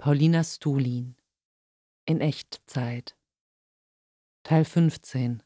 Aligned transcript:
Paulina 0.00 0.44
Stulin 0.44 1.16
in 2.06 2.20
Echtzeit 2.20 3.18
Teil 4.44 4.64
15 4.64 5.42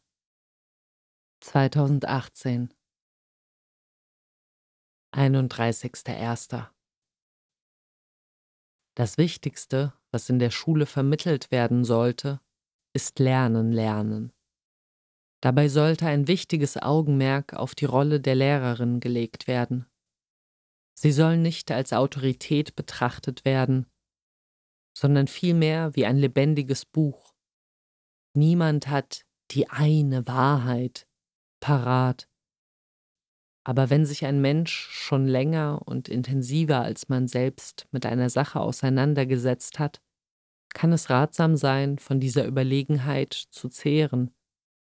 2018 1.41 2.75
31.01. 5.17 6.69
Das 8.95 9.17
Wichtigste, 9.17 9.95
was 10.11 10.29
in 10.29 10.39
der 10.39 10.51
Schule 10.51 10.85
vermittelt 10.85 11.51
werden 11.51 11.87
sollte, 11.87 12.39
ist 12.93 13.21
Lernen 13.21 13.73
lernen. 13.73 14.35
Dabei 15.41 15.71
sollte 15.71 16.05
ein 16.05 16.29
wichtiges 16.29 16.77
Augenmerk 16.77 17.55
auf 17.55 17.75
die 17.75 17.87
Rolle 17.87 18.21
der 18.21 18.35
Lehrerin 18.35 19.01
gelegt 19.01 19.47
werden. 19.47 19.87
Sie 20.93 21.11
soll 21.11 21.39
nicht 21.39 21.73
als 21.73 21.95
Autorität 21.95 22.77
betrachtet 22.77 23.47
werden, 23.47 23.87
sondern 24.97 25.27
vielmehr 25.27 25.95
wie 25.95 26.07
ein 26.07 26.17
lebendiges 26.17 26.85
Buch. 26.85 27.35
Niemand 28.35 28.89
hat 28.89 29.23
die 29.51 29.69
eine 29.69 30.27
Wahrheit 30.27 31.07
parat. 31.61 32.29
Aber 33.65 33.91
wenn 33.91 34.05
sich 34.05 34.25
ein 34.25 34.41
Mensch 34.41 34.89
schon 34.91 35.27
länger 35.27 35.83
und 35.85 36.09
intensiver 36.09 36.81
als 36.81 37.09
man 37.09 37.29
selbst 37.29 37.87
mit 37.93 38.07
einer 38.07 38.29
Sache 38.29 38.61
auseinandergesetzt 38.61 39.79
hat, 39.79 40.03
kann 40.75 40.93
es 40.93 41.11
ratsam 41.11 41.57
sein, 41.57 41.99
von 41.99 42.19
dieser 42.19 42.47
Überlegenheit 42.47 43.35
zu 43.35 43.69
zehren 43.69 44.35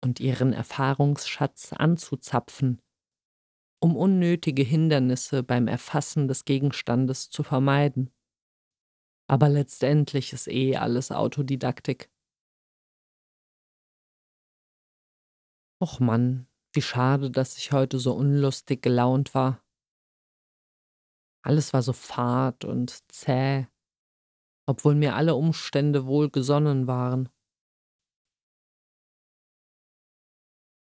und 0.03 0.19
ihren 0.19 0.53
Erfahrungsschatz 0.53 1.73
anzuzapfen, 1.73 2.81
um 3.79 3.95
unnötige 3.95 4.63
Hindernisse 4.63 5.43
beim 5.43 5.67
Erfassen 5.67 6.27
des 6.27 6.45
Gegenstandes 6.45 7.29
zu 7.29 7.41
vermeiden. 7.43 8.11
Aber 9.29 9.49
letztendlich 9.49 10.31
ist 10.31 10.47
eh 10.47 10.77
alles 10.77 11.11
Autodidaktik. 11.11 12.09
Och 15.81 15.99
Mann, 15.99 16.47
wie 16.73 16.81
schade, 16.81 17.29
dass 17.29 17.57
ich 17.57 17.71
heute 17.71 17.99
so 17.99 18.13
unlustig 18.13 18.81
gelaunt 18.81 19.33
war. 19.35 19.61
Alles 21.43 21.73
war 21.73 21.81
so 21.81 21.93
fad 21.93 22.65
und 22.65 23.11
zäh, 23.11 23.67
obwohl 24.65 24.95
mir 24.95 25.15
alle 25.15 25.35
Umstände 25.35 26.05
wohlgesonnen 26.05 26.87
waren. 26.87 27.29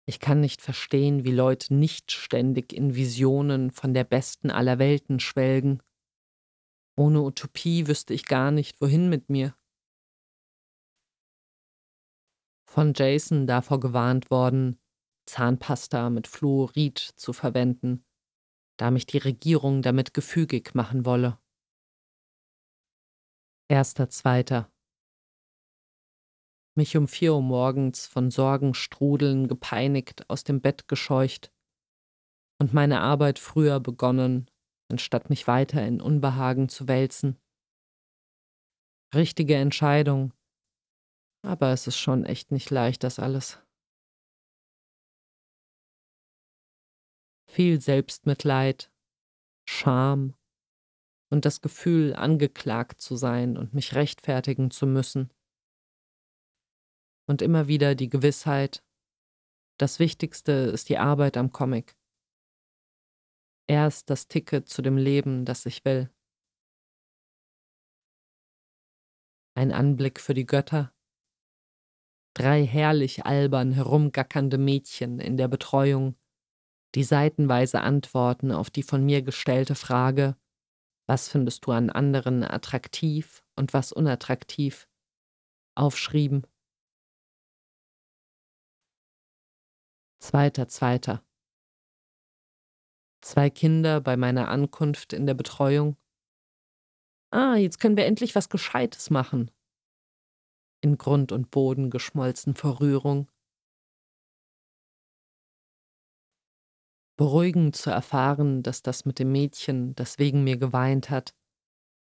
Ich 0.09 0.19
kann 0.19 0.41
nicht 0.41 0.63
verstehen, 0.63 1.25
wie 1.25 1.33
Leute 1.33 1.75
nicht 1.75 2.11
ständig 2.11 2.73
in 2.73 2.95
Visionen 2.95 3.71
von 3.71 3.93
der 3.93 4.05
besten 4.05 4.51
aller 4.51 4.79
Welten 4.79 5.21
schwelgen 5.21 5.83
ohne 7.01 7.23
Utopie 7.23 7.87
wüsste 7.87 8.13
ich 8.13 8.27
gar 8.27 8.51
nicht, 8.51 8.83
wohin 8.83 9.09
mit 9.09 9.31
mir. 9.31 9.57
Von 12.69 12.93
Jason 12.95 13.47
davor 13.47 13.81
gewarnt 13.81 14.31
worden, 14.31 14.79
Zahnpasta 15.25 16.11
mit 16.11 16.29
Fluorid 16.29 16.99
zu 16.99 17.33
verwenden, 17.33 18.05
da 18.77 18.91
mich 18.91 19.07
die 19.07 19.17
Regierung 19.17 19.81
damit 19.81 20.13
gefügig 20.13 20.75
machen 20.75 21.07
wolle. 21.07 21.39
Erster 23.71 24.11
Zweiter. 24.11 24.71
Mich 26.77 26.99
um 26.99 27.09
vier 27.09 27.33
Uhr 27.33 27.43
morgens 27.43 28.09
von 28.09 28.31
Sorgenstrudeln 28.31 29.49
gepeinigt 29.49 30.29
aus 30.29 30.45
dem 30.45 30.61
Bett 30.61 30.87
gescheucht 30.87 31.51
und 32.59 32.75
meine 32.75 33.01
Arbeit 33.01 33.39
früher 33.39 33.81
begonnen 33.81 34.50
anstatt 34.91 35.31
mich 35.31 35.47
weiter 35.47 35.87
in 35.87 36.01
Unbehagen 36.01 36.69
zu 36.69 36.89
wälzen. 36.89 37.39
Richtige 39.15 39.57
Entscheidung. 39.57 40.33
Aber 41.43 41.73
es 41.73 41.87
ist 41.87 41.97
schon 41.97 42.25
echt 42.25 42.53
nicht 42.53 42.71
leicht, 42.71 43.03
das 43.03 43.19
alles. 43.19 43.59
Viel 47.49 47.81
Selbstmitleid, 47.81 48.93
Scham 49.69 50.35
und 51.33 51.45
das 51.45 51.61
Gefühl, 51.61 52.15
angeklagt 52.15 53.01
zu 53.01 53.17
sein 53.17 53.57
und 53.57 53.75
mich 53.75 53.95
rechtfertigen 53.95 54.71
zu 54.71 54.87
müssen. 54.87 55.33
Und 57.29 57.43
immer 57.43 57.69
wieder 57.69 57.95
die 57.95 58.09
Gewissheit, 58.09 58.85
das 59.79 59.99
Wichtigste 59.99 60.53
ist 60.53 60.89
die 60.89 60.99
Arbeit 60.99 61.37
am 61.37 61.53
Comic. 61.53 61.97
Er 63.71 63.87
ist 63.87 64.11
das 64.11 64.27
Ticket 64.27 64.69
zu 64.69 64.83
dem 64.83 64.97
Leben, 64.97 65.45
das 65.45 65.65
ich 65.65 65.85
will. 65.85 66.13
Ein 69.55 69.71
Anblick 69.71 70.19
für 70.19 70.35
die 70.35 70.45
Götter. 70.45 70.93
Drei 72.35 72.67
herrlich 72.67 73.27
albern 73.27 73.71
herumgackernde 73.71 74.59
Mädchen 74.59 75.21
in 75.21 75.37
der 75.37 75.47
Betreuung, 75.47 76.17
die 76.97 77.05
seitenweise 77.05 77.81
Antworten 77.81 78.51
auf 78.51 78.71
die 78.71 78.83
von 78.83 79.07
mir 79.07 79.23
gestellte 79.23 79.77
Frage, 79.77 80.37
was 81.07 81.29
findest 81.29 81.65
du 81.65 81.71
an 81.71 81.91
anderen 81.91 82.43
attraktiv 82.43 83.45
und 83.55 83.73
was 83.73 83.93
unattraktiv, 83.93 84.89
aufschrieben. 85.77 86.45
Zweiter, 90.19 90.67
zweiter. 90.67 91.25
Zwei 93.23 93.51
Kinder 93.51 94.01
bei 94.01 94.17
meiner 94.17 94.49
Ankunft 94.49 95.13
in 95.13 95.27
der 95.27 95.35
Betreuung. 95.35 95.97
Ah, 97.33 97.55
jetzt 97.57 97.79
können 97.79 97.97
wir 97.97 98.07
endlich 98.07 98.35
was 98.35 98.49
Gescheites 98.49 99.11
machen. 99.11 99.51
In 100.83 100.97
Grund 100.97 101.31
und 101.31 101.51
Boden 101.51 101.91
geschmolzen 101.91 102.55
vor 102.55 102.81
Rührung. 102.81 103.31
Beruhigend 107.19 107.77
zu 107.77 107.91
erfahren, 107.91 108.63
dass 108.63 108.83
das 108.83 109.05
mit 109.05 109.19
dem 109.19 109.31
Mädchen, 109.31 109.95
das 109.95 110.19
wegen 110.19 110.43
mir 110.43 110.57
geweint 110.57 111.11
hat, 111.11 111.35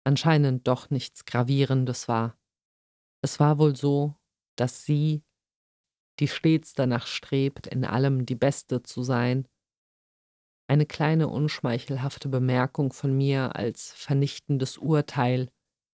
anscheinend 0.05 0.69
doch 0.69 0.91
nichts 0.91 1.25
Gravierendes 1.25 2.07
war. 2.07 2.39
Es 3.21 3.41
war 3.41 3.59
wohl 3.59 3.75
so, 3.75 4.15
dass 4.57 4.85
sie, 4.85 5.25
die 6.21 6.29
stets 6.29 6.75
danach 6.75 7.09
strebt, 7.09 7.67
in 7.67 7.85
allem 7.85 8.27
die 8.27 8.37
Beste 8.37 8.85
zu 8.85 9.03
sein, 9.03 9.49
eine 10.73 10.87
kleine 10.87 11.29
unschmeichelhafte 11.29 12.31
Bemerkung 12.31 12.95
von 12.95 13.15
mir 13.15 13.57
als 13.57 13.93
vernichtendes 13.93 14.79
Urteil 14.79 15.51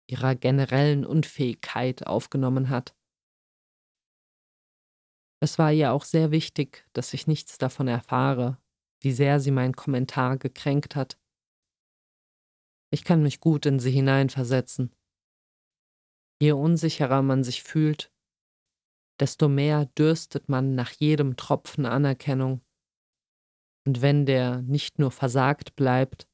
ihrer 0.07 0.35
generellen 0.35 1.07
Unfähigkeit 1.07 2.07
aufgenommen 2.07 2.69
hat. 2.69 2.95
Es 5.41 5.59
war 5.59 5.73
ihr 5.73 5.93
auch 5.93 6.05
sehr 6.05 6.31
wichtig, 6.31 6.87
dass 6.93 7.15
ich 7.15 7.27
nichts 7.27 7.57
davon 7.57 7.89
erfahre, 7.89 8.59
wie 9.01 9.13
sehr 9.13 9.41
sie 9.41 9.51
meinen 9.51 9.75
Kommentar 9.75 10.37
gekränkt 10.37 10.95
hat. 10.95 11.19
Ich 12.93 13.03
kann 13.03 13.23
mich 13.23 13.41
gut 13.41 13.65
in 13.65 13.79
sie 13.79 13.93
hineinversetzen. 13.93 14.95
Je 16.39 16.53
unsicherer 16.53 17.23
man 17.23 17.45
sich 17.45 17.63
fühlt, 17.63 18.13
desto 19.21 19.49
mehr 19.49 19.87
dürstet 19.87 20.51
man 20.51 20.75
nach 20.75 20.91
jedem 20.91 21.37
Tropfen 21.39 21.87
Anerkennung. 21.87 22.61
Und 23.87 24.03
wenn 24.03 24.27
der 24.27 24.63
nicht 24.63 24.99
nur 24.99 25.13
versagt 25.13 25.77
bleibt, 25.77 26.29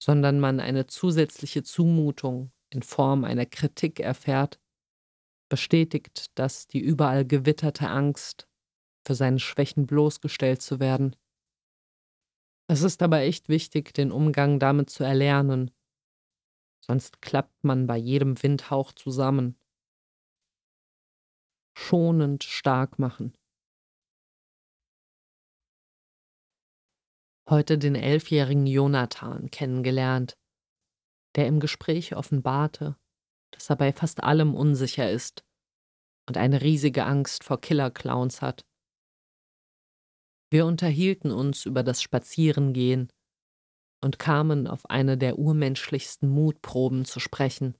sondern 0.00 0.38
man 0.38 0.60
eine 0.60 0.86
zusätzliche 0.86 1.62
Zumutung 1.62 2.52
in 2.70 2.82
Form 2.82 3.24
einer 3.24 3.46
Kritik 3.46 3.98
erfährt, 3.98 4.60
bestätigt 5.48 6.30
das 6.38 6.68
die 6.68 6.80
überall 6.80 7.24
gewitterte 7.24 7.88
Angst, 7.88 8.48
für 9.04 9.14
seine 9.14 9.38
Schwächen 9.38 9.86
bloßgestellt 9.86 10.62
zu 10.62 10.80
werden. 10.80 11.16
Es 12.68 12.82
ist 12.82 13.02
aber 13.02 13.20
echt 13.20 13.48
wichtig, 13.48 13.94
den 13.94 14.10
Umgang 14.10 14.58
damit 14.58 14.90
zu 14.90 15.04
erlernen, 15.04 15.70
sonst 16.80 17.20
klappt 17.20 17.64
man 17.64 17.86
bei 17.86 17.96
jedem 17.96 18.40
Windhauch 18.42 18.92
zusammen. 18.92 19.58
Schonend 21.76 22.42
stark 22.42 22.98
machen. 22.98 23.36
Heute 27.48 27.78
den 27.78 27.94
elfjährigen 27.94 28.66
Jonathan 28.66 29.50
kennengelernt, 29.50 30.36
der 31.36 31.46
im 31.46 31.60
Gespräch 31.60 32.16
offenbarte, 32.16 32.96
dass 33.52 33.70
er 33.70 33.76
bei 33.76 33.92
fast 33.92 34.22
allem 34.22 34.54
unsicher 34.54 35.10
ist 35.10 35.44
und 36.28 36.36
eine 36.36 36.62
riesige 36.62 37.04
Angst 37.04 37.44
vor 37.44 37.60
Killerclowns 37.60 38.42
hat. 38.42 38.64
Wir 40.50 40.66
unterhielten 40.66 41.30
uns 41.30 41.66
über 41.66 41.82
das 41.82 42.02
Spazierengehen 42.02 43.10
und 44.02 44.18
kamen 44.18 44.66
auf 44.66 44.88
eine 44.90 45.18
der 45.18 45.38
urmenschlichsten 45.38 46.28
Mutproben 46.28 47.04
zu 47.04 47.20
sprechen, 47.20 47.76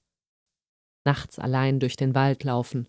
nachts 1.05 1.39
allein 1.39 1.81
durch 1.81 1.97
den 1.97 2.15
Wald 2.15 2.45
laufen. 2.45 2.89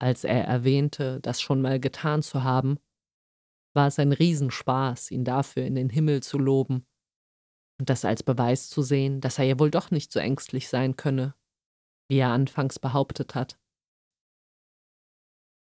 Als 0.00 0.24
er 0.24 0.44
erwähnte, 0.44 1.20
das 1.20 1.40
schon 1.40 1.60
mal 1.60 1.78
getan 1.78 2.22
zu 2.22 2.42
haben, 2.42 2.78
war 3.74 3.86
es 3.86 3.98
ein 3.98 4.12
Riesenspaß, 4.12 5.10
ihn 5.10 5.24
dafür 5.24 5.64
in 5.64 5.74
den 5.74 5.90
Himmel 5.90 6.22
zu 6.22 6.38
loben 6.38 6.86
und 7.78 7.88
das 7.88 8.04
als 8.04 8.22
Beweis 8.22 8.68
zu 8.68 8.82
sehen, 8.82 9.20
dass 9.20 9.38
er 9.38 9.44
ja 9.46 9.58
wohl 9.58 9.70
doch 9.70 9.90
nicht 9.90 10.12
so 10.12 10.18
ängstlich 10.20 10.68
sein 10.68 10.96
könne, 10.96 11.34
wie 12.08 12.18
er 12.18 12.30
anfangs 12.30 12.78
behauptet 12.78 13.34
hat. 13.34 13.58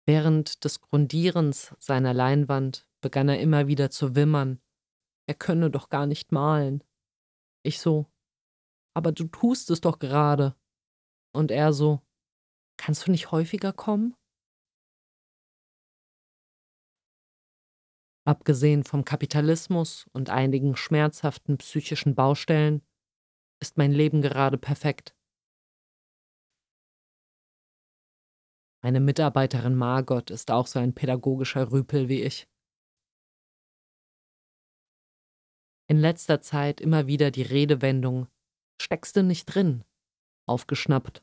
Während 0.06 0.64
des 0.64 0.80
Grundierens 0.80 1.74
seiner 1.80 2.14
Leinwand 2.14 2.88
begann 3.00 3.28
er 3.28 3.40
immer 3.40 3.66
wieder 3.66 3.90
zu 3.90 4.14
wimmern, 4.14 4.60
er 5.28 5.34
könne 5.34 5.70
doch 5.70 5.88
gar 5.88 6.06
nicht 6.06 6.30
malen. 6.30 6.84
Ich 7.64 7.80
so, 7.80 8.06
aber 8.94 9.10
du 9.10 9.26
tust 9.26 9.70
es 9.70 9.80
doch 9.80 9.98
gerade. 9.98 10.54
Und 11.34 11.50
er 11.50 11.72
so, 11.72 12.00
kannst 12.76 13.06
du 13.06 13.10
nicht 13.10 13.32
häufiger 13.32 13.72
kommen? 13.72 14.14
Abgesehen 18.26 18.82
vom 18.82 19.04
Kapitalismus 19.04 20.08
und 20.12 20.30
einigen 20.30 20.74
schmerzhaften 20.74 21.58
psychischen 21.58 22.16
Baustellen 22.16 22.82
ist 23.62 23.78
mein 23.78 23.92
Leben 23.92 24.20
gerade 24.20 24.58
perfekt. 24.58 25.14
Meine 28.82 28.98
Mitarbeiterin 28.98 29.76
Margot 29.76 30.30
ist 30.30 30.50
auch 30.50 30.66
so 30.66 30.80
ein 30.80 30.92
pädagogischer 30.92 31.70
Rüpel 31.70 32.08
wie 32.08 32.22
ich. 32.22 32.48
In 35.88 35.98
letzter 35.98 36.40
Zeit 36.40 36.80
immer 36.80 37.06
wieder 37.06 37.30
die 37.30 37.42
Redewendung 37.42 38.26
steckst 38.82 39.14
du 39.16 39.22
nicht 39.22 39.46
drin 39.46 39.84
aufgeschnappt. 40.48 41.22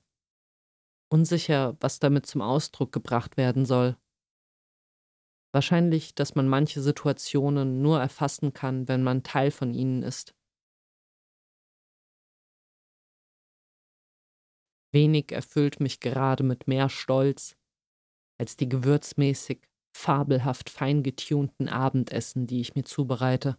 Unsicher, 1.11 1.75
was 1.81 2.00
damit 2.00 2.25
zum 2.25 2.41
Ausdruck 2.41 2.94
gebracht 2.94 3.35
werden 3.35 3.65
soll. 3.65 3.97
Wahrscheinlich, 5.53 6.15
dass 6.15 6.33
man 6.33 6.47
manche 6.47 6.81
Situationen 6.81 7.81
nur 7.81 8.00
erfassen 8.00 8.53
kann, 8.53 8.88
wenn 8.88 9.03
man 9.03 9.21
Teil 9.21 9.51
von 9.51 9.73
ihnen 9.73 10.01
ist. 10.01 10.35
Wenig 14.91 15.31
erfüllt 15.31 15.79
mich 15.79 16.00
gerade 16.00 16.44
mit 16.44 16.67
mehr 16.67 16.89
Stolz 16.89 17.55
als 18.39 18.57
die 18.57 18.67
gewürzmäßig, 18.67 19.61
fabelhaft 19.95 20.69
fein 20.69 21.03
getunten 21.03 21.69
Abendessen, 21.69 22.47
die 22.47 22.61
ich 22.61 22.75
mir 22.75 22.83
zubereite. 22.83 23.57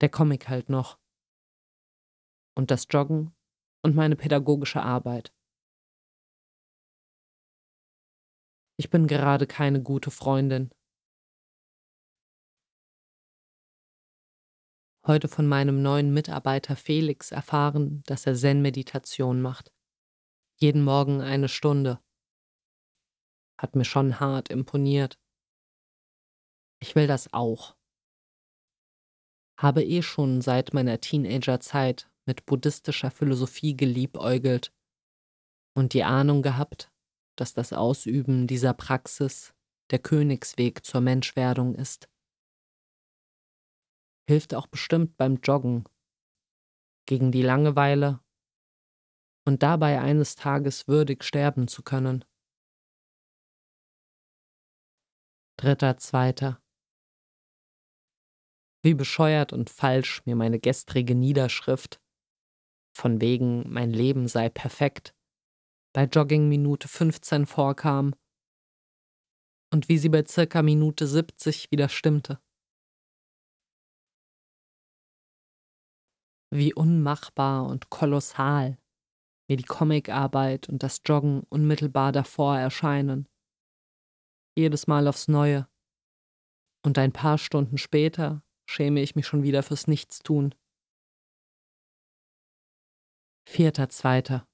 Der 0.00 0.08
Comic 0.08 0.48
halt 0.48 0.68
noch. 0.68 0.98
Und 2.54 2.70
das 2.70 2.86
Joggen 2.90 3.34
und 3.82 3.96
meine 3.96 4.14
pädagogische 4.14 4.82
Arbeit. 4.82 5.32
Ich 8.78 8.90
bin 8.90 9.06
gerade 9.06 9.46
keine 9.46 9.82
gute 9.82 10.10
Freundin. 10.10 10.70
heute 15.08 15.26
von 15.26 15.46
meinem 15.46 15.82
neuen 15.82 16.12
Mitarbeiter 16.12 16.76
Felix 16.76 17.32
erfahren, 17.32 18.02
dass 18.06 18.26
er 18.26 18.34
Zen-Meditation 18.34 19.40
macht. 19.40 19.72
Jeden 20.60 20.84
Morgen 20.84 21.22
eine 21.22 21.48
Stunde. 21.48 21.98
Hat 23.58 23.74
mir 23.74 23.86
schon 23.86 24.20
hart 24.20 24.50
imponiert. 24.50 25.18
Ich 26.80 26.94
will 26.94 27.06
das 27.06 27.32
auch. 27.32 27.74
Habe 29.58 29.82
eh 29.82 30.02
schon 30.02 30.42
seit 30.42 30.74
meiner 30.74 31.00
Teenagerzeit 31.00 32.08
mit 32.26 32.44
buddhistischer 32.44 33.10
Philosophie 33.10 33.76
geliebäugelt 33.76 34.72
und 35.74 35.94
die 35.94 36.04
Ahnung 36.04 36.42
gehabt, 36.42 36.92
dass 37.40 37.54
das 37.54 37.72
Ausüben 37.72 38.46
dieser 38.46 38.74
Praxis 38.74 39.54
der 39.90 39.98
Königsweg 39.98 40.84
zur 40.84 41.00
Menschwerdung 41.00 41.74
ist 41.74 42.08
hilft 44.28 44.54
auch 44.54 44.66
bestimmt 44.66 45.16
beim 45.16 45.36
Joggen, 45.36 45.88
gegen 47.06 47.32
die 47.32 47.40
Langeweile 47.40 48.20
und 49.46 49.62
dabei 49.62 50.00
eines 50.00 50.34
Tages 50.36 50.86
würdig 50.86 51.24
sterben 51.24 51.66
zu 51.66 51.82
können. 51.82 52.26
Dritter, 55.56 55.96
zweiter. 55.96 56.62
Wie 58.84 58.92
bescheuert 58.92 59.54
und 59.54 59.70
falsch 59.70 60.24
mir 60.26 60.36
meine 60.36 60.60
gestrige 60.60 61.14
Niederschrift 61.14 61.98
von 62.94 63.22
wegen 63.22 63.68
mein 63.72 63.90
Leben 63.90 64.28
sei 64.28 64.50
perfekt 64.50 65.14
bei 65.98 66.04
Jogging 66.04 66.48
Minute 66.48 66.86
15 66.86 67.44
vorkam 67.44 68.14
und 69.72 69.88
wie 69.88 69.98
sie 69.98 70.08
bei 70.08 70.24
circa 70.24 70.62
Minute 70.62 71.08
70 71.08 71.72
wieder 71.72 71.88
stimmte. 71.88 72.40
wie 76.50 76.72
unmachbar 76.72 77.66
und 77.66 77.90
kolossal 77.90 78.78
mir 79.48 79.56
die 79.56 79.64
Comicarbeit 79.64 80.68
und 80.68 80.84
das 80.84 81.02
Joggen 81.04 81.42
unmittelbar 81.48 82.12
davor 82.12 82.56
erscheinen. 82.56 83.28
Jedes 84.56 84.86
Mal 84.86 85.08
aufs 85.08 85.26
Neue. 85.26 85.68
Und 86.86 86.96
ein 86.96 87.12
paar 87.12 87.38
Stunden 87.38 87.76
später 87.76 88.44
schäme 88.70 89.02
ich 89.02 89.16
mich 89.16 89.26
schon 89.26 89.42
wieder 89.42 89.64
fürs 89.64 89.88
Nichtstun. 89.88 90.54
Vierter, 93.48 93.88
zweiter. 93.88 94.48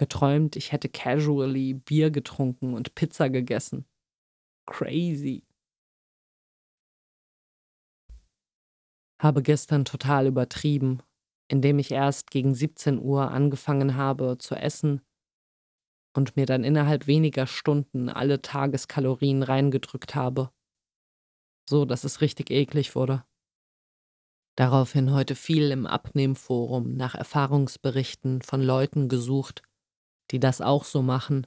Geträumt, 0.00 0.56
ich 0.56 0.72
hätte 0.72 0.88
casually 0.88 1.74
Bier 1.74 2.10
getrunken 2.10 2.74
und 2.74 2.94
Pizza 2.94 3.28
gegessen. 3.28 3.84
Crazy. 4.66 5.44
habe 9.20 9.42
gestern 9.42 9.84
total 9.84 10.26
übertrieben, 10.26 11.02
indem 11.48 11.78
ich 11.78 11.90
erst 11.90 12.30
gegen 12.30 12.54
17 12.54 12.98
Uhr 12.98 13.30
angefangen 13.30 13.96
habe 13.96 14.38
zu 14.38 14.54
essen 14.54 15.02
und 16.16 16.36
mir 16.36 16.46
dann 16.46 16.64
innerhalb 16.64 17.06
weniger 17.06 17.46
Stunden 17.46 18.08
alle 18.08 18.40
Tageskalorien 18.40 19.42
reingedrückt 19.42 20.14
habe, 20.14 20.50
so 21.68 21.84
dass 21.84 22.04
es 22.04 22.20
richtig 22.20 22.50
eklig 22.50 22.96
wurde. 22.96 23.24
Daraufhin 24.56 25.12
heute 25.12 25.36
viel 25.36 25.70
im 25.70 25.86
Abnehmforum 25.86 26.94
nach 26.96 27.14
Erfahrungsberichten 27.14 28.42
von 28.42 28.62
Leuten 28.62 29.08
gesucht, 29.08 29.62
die 30.30 30.40
das 30.40 30.60
auch 30.60 30.84
so 30.84 31.02
machen, 31.02 31.46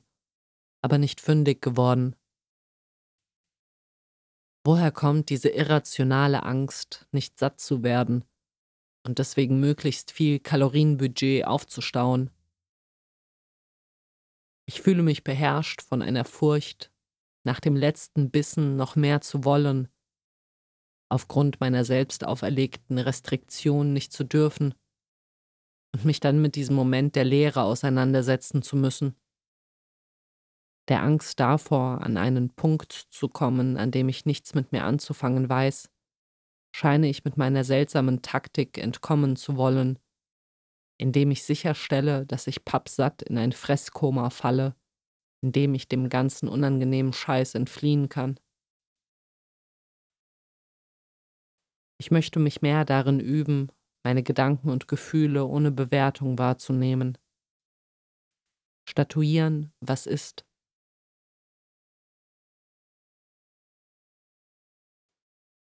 aber 0.81 0.97
nicht 0.97 1.21
fündig 1.21 1.61
geworden. 1.61 2.15
Woher 4.65 4.91
kommt 4.91 5.29
diese 5.29 5.49
irrationale 5.49 6.43
Angst, 6.43 7.07
nicht 7.11 7.37
satt 7.37 7.59
zu 7.59 7.83
werden 7.83 8.23
und 9.05 9.19
deswegen 9.19 9.59
möglichst 9.59 10.11
viel 10.11 10.39
Kalorienbudget 10.39 11.45
aufzustauen? 11.45 12.31
Ich 14.65 14.81
fühle 14.81 15.03
mich 15.03 15.23
beherrscht 15.23 15.81
von 15.81 16.01
einer 16.01 16.23
Furcht, 16.23 16.91
nach 17.45 17.59
dem 17.59 17.75
letzten 17.75 18.31
Bissen 18.31 18.77
noch 18.77 18.95
mehr 18.95 19.19
zu 19.19 19.43
wollen, 19.43 19.89
aufgrund 21.11 21.59
meiner 21.59 21.83
selbst 21.83 22.25
auferlegten 22.25 22.97
Restriktion 22.97 23.91
nicht 23.91 24.13
zu 24.13 24.23
dürfen 24.23 24.73
und 25.93 26.05
mich 26.05 26.19
dann 26.19 26.41
mit 26.41 26.55
diesem 26.55 26.75
Moment 26.75 27.15
der 27.15 27.25
Leere 27.25 27.63
auseinandersetzen 27.63 28.61
zu 28.61 28.75
müssen 28.75 29.15
der 30.89 31.01
Angst 31.01 31.39
davor, 31.39 32.01
an 32.01 32.17
einen 32.17 32.49
Punkt 32.49 32.91
zu 32.91 33.29
kommen, 33.29 33.77
an 33.77 33.91
dem 33.91 34.09
ich 34.09 34.25
nichts 34.25 34.53
mit 34.53 34.71
mir 34.71 34.83
anzufangen 34.83 35.47
weiß, 35.47 35.89
scheine 36.75 37.07
ich 37.07 37.23
mit 37.23 37.37
meiner 37.37 37.63
seltsamen 37.63 38.21
Taktik 38.21 38.77
entkommen 38.77 39.35
zu 39.35 39.55
wollen, 39.55 39.99
indem 40.99 41.31
ich 41.31 41.43
sicherstelle, 41.43 42.25
dass 42.25 42.47
ich 42.47 42.65
pappsatt 42.65 43.21
in 43.21 43.37
ein 43.37 43.51
Fresskoma 43.51 44.29
falle, 44.29 44.75
in 45.41 45.51
dem 45.51 45.73
ich 45.73 45.87
dem 45.87 46.09
ganzen 46.09 46.49
unangenehmen 46.49 47.13
Scheiß 47.13 47.55
entfliehen 47.55 48.09
kann. 48.09 48.39
Ich 51.99 52.11
möchte 52.11 52.39
mich 52.39 52.61
mehr 52.61 52.83
darin 52.83 53.21
üben, 53.21 53.71
meine 54.03 54.23
Gedanken 54.23 54.69
und 54.69 54.87
Gefühle 54.87 55.45
ohne 55.45 55.71
Bewertung 55.71 56.37
wahrzunehmen. 56.37 57.17
Statuieren, 58.87 59.73
was 59.79 60.05
ist. 60.05 60.45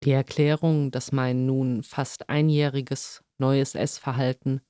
Die 0.04 0.10
Erklärung, 0.10 0.90
dass 0.90 1.12
mein 1.12 1.46
nun 1.46 1.84
fast 1.84 2.28
einjähriges 2.28 3.22
neues 3.38 3.76
Essverhalten 3.76 4.60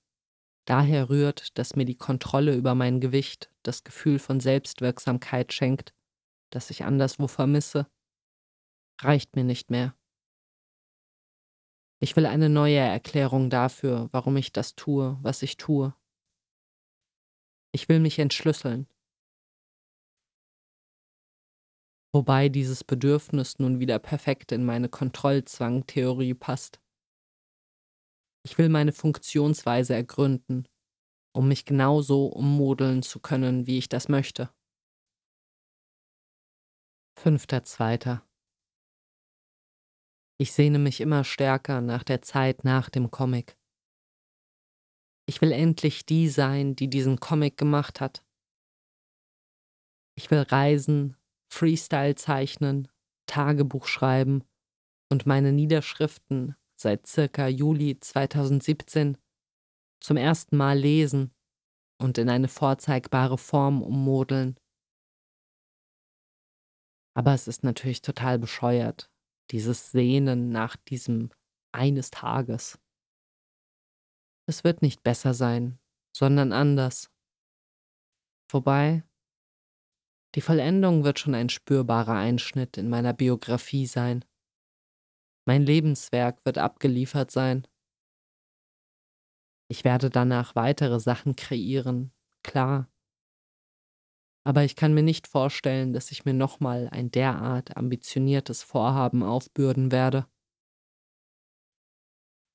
daher 0.66 1.08
rührt, 1.08 1.58
dass 1.58 1.74
mir 1.74 1.84
die 1.84 1.96
Kontrolle 1.96 2.54
über 2.54 2.74
mein 2.74 3.00
Gewicht 3.00 3.50
das 3.62 3.84
Gefühl 3.84 4.18
von 4.18 4.40
Selbstwirksamkeit 4.40 5.52
schenkt, 5.52 5.94
das 6.50 6.70
ich 6.70 6.84
anderswo 6.84 7.28
vermisse, 7.28 7.86
reicht 9.00 9.34
mir 9.36 9.44
nicht 9.44 9.70
mehr. 9.70 9.94
Ich 12.02 12.16
will 12.16 12.26
eine 12.26 12.49
neue 12.49 12.78
Erklärung 12.78 13.49
dafür, 13.49 14.09
warum 14.12 14.37
ich 14.37 14.52
das 14.52 14.75
tue, 14.75 15.18
was 15.23 15.42
ich 15.42 15.56
tue. 15.56 15.94
Ich 17.73 17.88
will 17.88 18.00
mich 18.00 18.18
entschlüsseln. 18.18 18.88
Wobei 22.12 22.49
dieses 22.49 22.85
Bedürfnis 22.85 23.59
nun 23.59 23.78
wieder 23.78 23.99
perfekt 23.99 24.52
in 24.52 24.64
meine 24.64 24.88
Kontrollzwangtheorie 24.88 26.35
passt. 26.35 26.80
Ich 28.44 28.59
will 28.59 28.68
meine 28.68 28.92
Funktionsweise 28.92 29.94
ergründen 29.94 30.66
um 31.32 31.49
mich 31.49 31.64
genauso 31.64 32.26
ummodeln 32.26 33.02
zu 33.02 33.21
können, 33.21 33.66
wie 33.66 33.78
ich 33.78 33.88
das 33.88 34.09
möchte. 34.09 34.50
Fünfter 37.18 37.64
Zweiter. 37.64 38.26
Ich 40.42 40.54
sehne 40.54 40.80
mich 40.80 41.00
immer 41.00 41.22
stärker 41.22 41.80
nach 41.80 42.02
der 42.02 42.20
Zeit 42.20 42.64
nach 42.64 42.90
dem 42.90 43.12
Comic. 43.12 43.56
Ich 45.25 45.40
will 45.40 45.52
endlich 45.52 46.04
die 46.04 46.28
sein, 46.28 46.75
die 46.75 46.90
diesen 46.90 47.20
Comic 47.20 47.56
gemacht 47.56 48.00
hat. 48.00 48.25
Ich 50.16 50.32
will 50.32 50.40
reisen, 50.40 51.16
Freestyle 51.49 52.16
zeichnen, 52.16 52.88
Tagebuch 53.26 53.87
schreiben 53.87 54.42
und 55.12 55.26
meine 55.26 55.52
Niederschriften 55.52 56.56
seit 56.76 57.06
circa 57.06 57.46
Juli 57.46 58.00
2017 58.00 59.18
zum 60.00 60.16
ersten 60.16 60.56
Mal 60.56 60.76
lesen 60.76 61.32
und 62.00 62.18
in 62.18 62.28
eine 62.28 62.49
vorzeigbare 62.49 63.38
Form 63.38 63.80
ummodeln. 63.80 64.58
Aber 67.14 67.32
es 67.32 67.46
ist 67.46 67.62
natürlich 67.62 68.02
total 68.02 68.40
bescheuert, 68.40 69.12
dieses 69.50 69.90
Sehnen 69.90 70.50
nach 70.50 70.76
diesem 70.76 71.30
eines 71.72 72.11
Tages. 72.11 72.78
Es 74.46 74.64
wird 74.64 74.82
nicht 74.82 75.02
besser 75.02 75.34
sein, 75.34 75.78
sondern 76.16 76.52
anders. 76.52 77.11
Wobei, 78.50 79.04
die 80.34 80.40
Vollendung 80.40 81.04
wird 81.04 81.18
schon 81.18 81.34
ein 81.34 81.49
spürbarer 81.49 82.14
Einschnitt 82.14 82.76
in 82.76 82.88
meiner 82.88 83.12
Biografie 83.12 83.87
sein. 83.87 84.25
Mein 85.46 85.62
Lebenswerk 85.62 86.44
wird 86.44 86.58
abgeliefert 86.58 87.30
sein. 87.30 87.66
Ich 89.68 89.84
werde 89.84 90.11
danach 90.11 90.54
weitere 90.54 91.00
Sachen 91.00 91.34
kreieren, 91.34 92.12
klar. 92.42 92.91
Aber 94.44 94.64
ich 94.64 94.75
kann 94.75 94.94
mir 94.94 95.02
nicht 95.02 95.28
vorstellen, 95.28 95.92
dass 95.92 96.11
ich 96.11 96.25
mir 96.25 96.34
nochmal 96.34 96.88
ein 96.90 97.11
derart 97.11 97.76
ambitioniertes 97.76 98.62
Vorhaben 98.62 99.22
aufbürden 99.22 99.92
werde. 99.92 100.26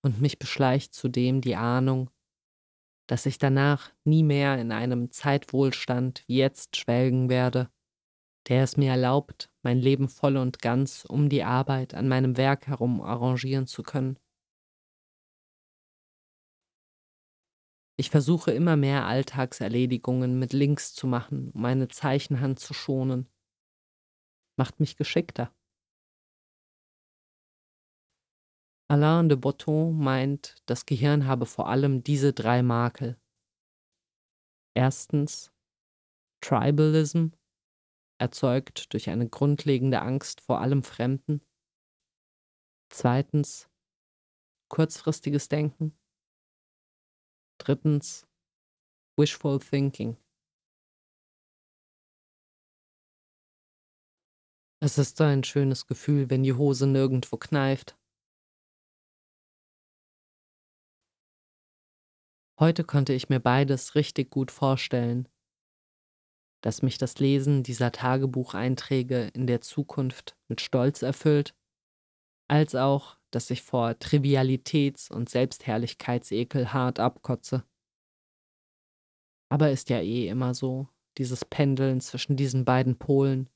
Und 0.04 0.22
mich 0.22 0.38
beschleicht 0.38 0.94
zudem 0.94 1.42
die 1.42 1.56
Ahnung, 1.56 2.10
dass 3.08 3.26
ich 3.26 3.38
danach 3.38 3.92
nie 4.04 4.24
mehr 4.24 4.60
in 4.60 4.72
einem 4.72 5.12
Zeitwohlstand 5.12 6.24
wie 6.28 6.38
jetzt 6.38 6.76
schwelgen 6.76 7.30
werde, 7.30 7.70
der 8.50 8.64
es 8.64 8.78
mir 8.78 8.92
erlaubt, 8.92 9.50
mein 9.64 9.80
Leben 9.80 10.10
voll 10.10 10.38
und 10.38 10.62
ganz 10.62 11.06
um 11.06 11.30
die 11.30 11.44
Arbeit 11.44 11.94
an 11.94 12.08
meinem 12.08 12.38
Werk 12.38 12.68
herum 12.68 13.02
arrangieren 13.02 13.66
zu 13.66 13.84
können. 13.84 14.20
Ich 18.00 18.12
versuche 18.12 18.52
immer 18.52 18.76
mehr 18.76 19.06
Alltagserledigungen 19.06 20.38
mit 20.38 20.54
Links 20.54 20.94
zu 20.94 21.08
machen, 21.08 21.52
um 21.52 21.62
meine 21.62 21.88
Zeichenhand 21.88 22.60
zu 22.60 22.74
schonen. 22.74 23.28
Macht 24.56 24.80
mich 24.80 24.98
geschickter. 24.98 25.52
Alain 28.90 29.28
de 29.28 29.38
Botton 29.38 29.98
meint, 29.98 30.56
das 30.66 30.86
Gehirn 30.86 31.26
habe 31.26 31.46
vor 31.46 31.68
allem 31.68 32.04
diese 32.04 32.34
drei 32.34 32.62
Makel. 32.62 33.20
Erstens 34.76 35.52
Tribalism, 36.42 37.30
erzeugt 38.20 38.94
durch 38.94 39.10
eine 39.10 39.28
grundlegende 39.28 40.02
Angst 40.02 40.42
vor 40.42 40.62
allem 40.62 40.84
Fremden. 40.84 41.42
Zweitens 42.90 43.70
kurzfristiges 44.70 45.50
Denken. 45.50 45.98
Drittens 47.58 48.28
Wishful 49.18 49.60
Thinking. 49.60 50.18
Es 54.80 54.98
ist 54.98 55.18
so 55.18 55.24
ein 55.24 55.44
schönes 55.44 55.88
Gefühl, 55.88 56.30
wenn 56.30 56.44
die 56.44 56.54
Hose 56.54 56.86
nirgendwo 56.86 57.38
kneift. 57.38 57.98
Heute 62.60 62.84
konnte 62.84 63.14
ich 63.14 63.30
mir 63.30 63.40
beides 63.40 63.96
richtig 63.96 64.30
gut 64.32 64.52
vorstellen, 64.52 65.28
dass 66.62 66.82
mich 66.82 66.98
das 66.98 67.20
Lesen 67.20 67.64
dieser 67.64 67.92
Tagebucheinträge 67.92 69.28
in 69.34 69.48
der 69.48 69.62
Zukunft 69.62 70.38
mit 70.48 70.62
Stolz 70.62 71.02
erfüllt, 71.02 71.56
als 72.48 72.76
auch 72.76 73.17
dass 73.32 73.50
ich 73.50 73.62
vor 73.62 73.90
Trivialitäts- 74.00 75.12
und 75.12 75.30
Selbstherrlichkeitsekel 75.30 76.74
hart 76.74 77.00
abkotze. 77.00 77.64
Aber 79.50 79.72
ist 79.72 79.90
ja 79.90 80.00
eh 80.00 80.28
immer 80.28 80.54
so, 80.54 80.88
dieses 81.18 81.46
Pendeln 81.46 82.02
zwischen 82.02 82.36
diesen 82.36 82.66
beiden 82.66 82.98
Polen, 82.98 83.50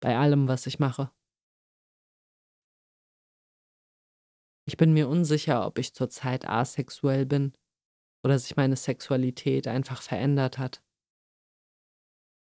bei 0.00 0.16
allem, 0.16 0.48
was 0.48 0.66
ich 0.66 0.78
mache. 0.78 1.10
Ich 4.66 4.76
bin 4.76 4.92
mir 4.92 5.08
unsicher, 5.08 5.66
ob 5.66 5.78
ich 5.78 5.94
zurzeit 5.94 6.46
asexuell 6.46 7.24
bin 7.24 7.54
oder 8.22 8.38
sich 8.38 8.56
meine 8.56 8.76
Sexualität 8.76 9.66
einfach 9.66 10.02
verändert 10.02 10.58
hat. 10.58 10.82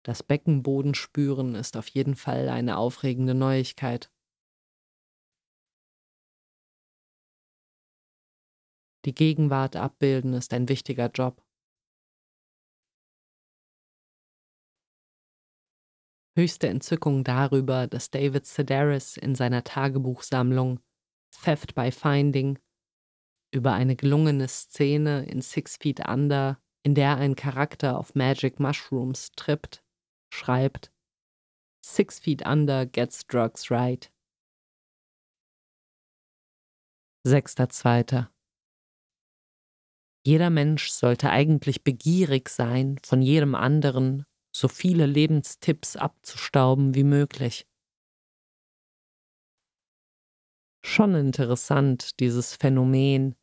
Das 0.03 0.23
Beckenboden 0.23 0.93
spüren 0.93 1.55
ist 1.55 1.77
auf 1.77 1.87
jeden 1.87 2.15
Fall 2.15 2.49
eine 2.49 2.77
aufregende 2.77 3.33
Neuigkeit. 3.33 4.11
Die 9.07 9.15
Gegenwart 9.15 9.77
abbilden 9.77 10.33
ist 10.33 10.53
ein 10.53 10.67
wichtiger 10.67 11.09
Job. 11.09 11.41
Höchste 16.37 16.67
Entzückung 16.67 17.23
darüber, 17.23 17.87
dass 17.87 18.11
David 18.11 18.45
Sedaris 18.45 19.15
in 19.15 19.33
seiner 19.33 19.63
Tagebuchsammlung 19.63 20.81
Theft 21.31 21.73
by 21.73 21.89
Finding 21.89 22.59
über 23.53 23.71
eine 23.71 23.95
gelungene 23.95 24.49
Szene 24.49 25.25
in 25.25 25.41
Six 25.41 25.77
Feet 25.77 26.05
Under, 26.05 26.61
in 26.83 26.93
der 26.93 27.15
ein 27.15 27.37
Charakter 27.37 27.97
auf 27.97 28.13
Magic 28.13 28.59
Mushrooms 28.59 29.31
trippt, 29.37 29.85
schreibt 30.33 30.91
Six 31.81 32.19
Feet 32.19 32.45
Under 32.45 32.85
gets 32.85 33.25
drugs 33.25 33.71
right. 33.71 34.11
6.2. 37.25 38.27
Jeder 40.27 40.49
Mensch 40.49 40.89
sollte 40.89 41.29
eigentlich 41.29 41.85
begierig 41.85 42.49
sein, 42.49 42.99
von 43.01 43.21
jedem 43.21 43.55
anderen 43.55 44.25
so 44.53 44.67
viele 44.67 45.05
Lebenstipps 45.05 45.95
abzustauben 45.95 46.95
wie 46.95 47.05
möglich. 47.05 47.65
Schon 50.85 51.15
interessant, 51.15 52.19
dieses 52.19 52.57
Phänomen, 52.57 53.35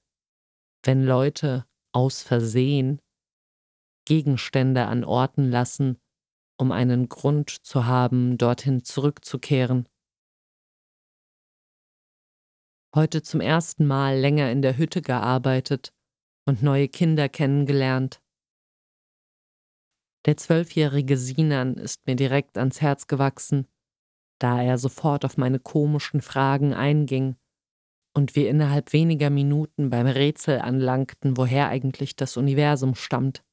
wenn 0.82 1.04
Leute 1.04 1.64
aus 1.94 2.22
Versehen 2.22 3.00
Gegenstände 4.06 4.84
an 4.84 5.04
Orten 5.04 5.50
lassen, 5.50 5.98
um 6.58 6.70
einen 6.70 7.08
Grund 7.08 7.48
zu 7.48 7.86
haben, 7.86 8.36
dorthin 8.36 8.84
zurückzukehren. 8.84 9.88
Heute 12.94 13.22
zum 13.22 13.40
ersten 13.40 13.86
Mal 13.86 14.18
länger 14.18 14.52
in 14.52 14.60
der 14.60 14.76
Hütte 14.76 15.00
gearbeitet 15.00 15.94
und 16.46 16.62
neue 16.62 16.88
Kinder 16.88 17.28
kennengelernt. 17.28 18.20
Der 20.26 20.36
zwölfjährige 20.36 21.16
Sinan 21.16 21.74
ist 21.74 22.06
mir 22.06 22.16
direkt 22.16 22.56
ans 22.56 22.80
Herz 22.80 23.06
gewachsen, 23.06 23.66
da 24.40 24.62
er 24.62 24.78
sofort 24.78 25.24
auf 25.24 25.36
meine 25.36 25.58
komischen 25.58 26.22
Fragen 26.22 26.72
einging 26.72 27.36
und 28.16 28.36
wir 28.36 28.48
innerhalb 28.48 28.92
weniger 28.92 29.28
Minuten 29.28 29.90
beim 29.90 30.06
Rätsel 30.06 30.60
anlangten, 30.60 31.36
woher 31.36 31.68
eigentlich 31.68 32.16
das 32.16 32.36
Universum 32.36 32.94
stammt. 32.94 33.44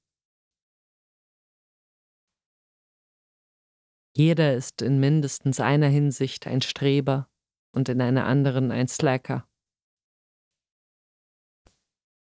Jeder 4.15 4.53
ist 4.55 4.81
in 4.81 4.99
mindestens 4.99 5.59
einer 5.59 5.87
Hinsicht 5.87 6.45
ein 6.45 6.61
Streber 6.61 7.29
und 7.73 7.89
in 7.89 8.01
einer 8.01 8.25
anderen 8.25 8.71
ein 8.71 8.87
Slacker. 8.87 9.47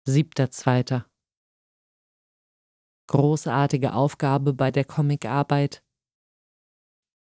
Siebter 0.06 0.50
Zweiter. 0.50 1.10
Großartige 3.06 3.94
Aufgabe 3.94 4.52
bei 4.52 4.70
der 4.70 4.84
Comicarbeit. 4.84 5.82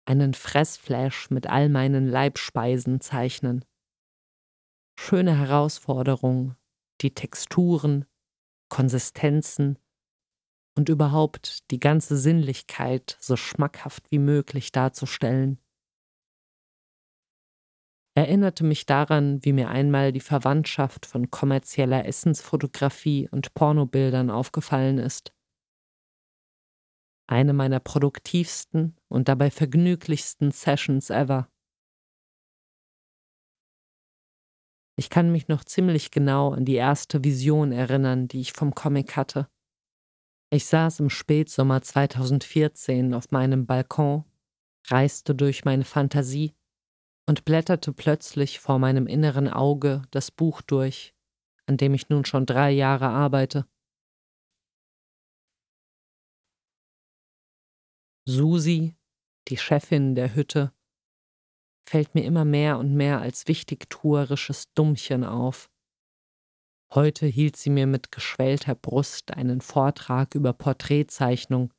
Einen 0.06 0.34
Fressflash 0.34 1.30
mit 1.30 1.46
all 1.46 1.70
meinen 1.70 2.06
Leibspeisen 2.06 3.00
zeichnen. 3.00 3.64
Schöne 5.00 5.38
Herausforderung, 5.38 6.56
die 7.00 7.14
Texturen, 7.14 8.04
Konsistenzen 8.68 9.78
und 10.76 10.90
überhaupt 10.90 11.70
die 11.70 11.80
ganze 11.80 12.18
Sinnlichkeit 12.18 13.16
so 13.18 13.36
schmackhaft 13.36 14.10
wie 14.10 14.18
möglich 14.18 14.72
darzustellen. 14.72 15.58
Erinnerte 18.14 18.64
mich 18.64 18.86
daran, 18.86 19.44
wie 19.44 19.52
mir 19.52 19.68
einmal 19.68 20.12
die 20.12 20.20
Verwandtschaft 20.20 21.04
von 21.04 21.30
kommerzieller 21.30 22.06
Essensfotografie 22.06 23.28
und 23.30 23.54
Pornobildern 23.54 24.30
aufgefallen 24.30 24.98
ist. 24.98 25.32
Eine 27.26 27.52
meiner 27.54 27.80
produktivsten 27.80 28.96
und 29.08 29.28
dabei 29.28 29.50
vergnüglichsten 29.50 30.52
Sessions 30.52 31.10
ever. 31.10 31.48
Ich 34.96 35.10
kann 35.10 35.32
mich 35.32 35.48
noch 35.48 35.64
ziemlich 35.64 36.12
genau 36.12 36.52
an 36.52 36.64
die 36.64 36.74
erste 36.74 37.24
Vision 37.24 37.72
erinnern, 37.72 38.28
die 38.28 38.40
ich 38.40 38.52
vom 38.52 38.74
Comic 38.74 39.16
hatte. 39.16 39.48
Ich 40.52 40.66
saß 40.66 41.00
im 41.00 41.10
Spätsommer 41.10 41.82
2014 41.82 43.12
auf 43.12 43.32
meinem 43.32 43.66
Balkon, 43.66 44.24
reiste 44.86 45.34
durch 45.34 45.64
meine 45.64 45.84
Fantasie 45.84 46.54
und 47.26 47.44
blätterte 47.44 47.92
plötzlich 47.92 48.60
vor 48.60 48.78
meinem 48.78 49.06
inneren 49.06 49.48
Auge 49.48 50.02
das 50.10 50.30
Buch 50.30 50.60
durch, 50.62 51.14
an 51.66 51.76
dem 51.76 51.94
ich 51.94 52.08
nun 52.08 52.24
schon 52.24 52.46
drei 52.46 52.70
Jahre 52.70 53.08
arbeite. 53.08 53.66
Susi, 58.26 58.96
die 59.48 59.58
Chefin 59.58 60.14
der 60.14 60.34
Hütte, 60.34 60.72
fällt 61.86 62.14
mir 62.14 62.24
immer 62.24 62.44
mehr 62.44 62.78
und 62.78 62.94
mehr 62.94 63.20
als 63.20 63.46
wichtigtuerisches 63.46 64.72
Dummchen 64.72 65.24
auf. 65.24 65.70
Heute 66.94 67.26
hielt 67.26 67.56
sie 67.56 67.70
mir 67.70 67.86
mit 67.86 68.12
geschwellter 68.12 68.74
Brust 68.74 69.32
einen 69.32 69.60
Vortrag 69.60 70.34
über 70.34 70.52
Porträtzeichnung, 70.52 71.72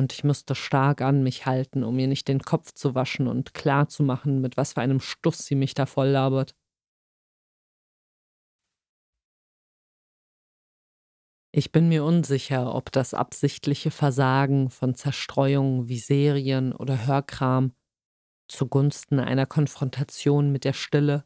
und 0.00 0.14
ich 0.14 0.24
musste 0.24 0.54
stark 0.54 1.02
an 1.02 1.22
mich 1.22 1.44
halten, 1.44 1.84
um 1.84 1.98
ihr 1.98 2.08
nicht 2.08 2.26
den 2.26 2.40
Kopf 2.40 2.72
zu 2.72 2.94
waschen 2.94 3.28
und 3.28 3.52
klarzumachen, 3.52 4.40
mit 4.40 4.56
was 4.56 4.72
für 4.72 4.80
einem 4.80 4.98
Stuss 4.98 5.44
sie 5.44 5.54
mich 5.54 5.74
da 5.74 5.84
voll 5.84 6.08
labert. 6.08 6.56
Ich 11.52 11.70
bin 11.70 11.88
mir 11.88 12.04
unsicher, 12.04 12.74
ob 12.74 12.90
das 12.92 13.12
absichtliche 13.12 13.90
Versagen 13.90 14.70
von 14.70 14.94
Zerstreuung 14.94 15.88
wie 15.88 15.98
Serien 15.98 16.72
oder 16.72 17.06
Hörkram 17.06 17.74
zugunsten 18.48 19.20
einer 19.20 19.46
Konfrontation 19.46 20.50
mit 20.50 20.64
der 20.64 20.72
Stille 20.72 21.24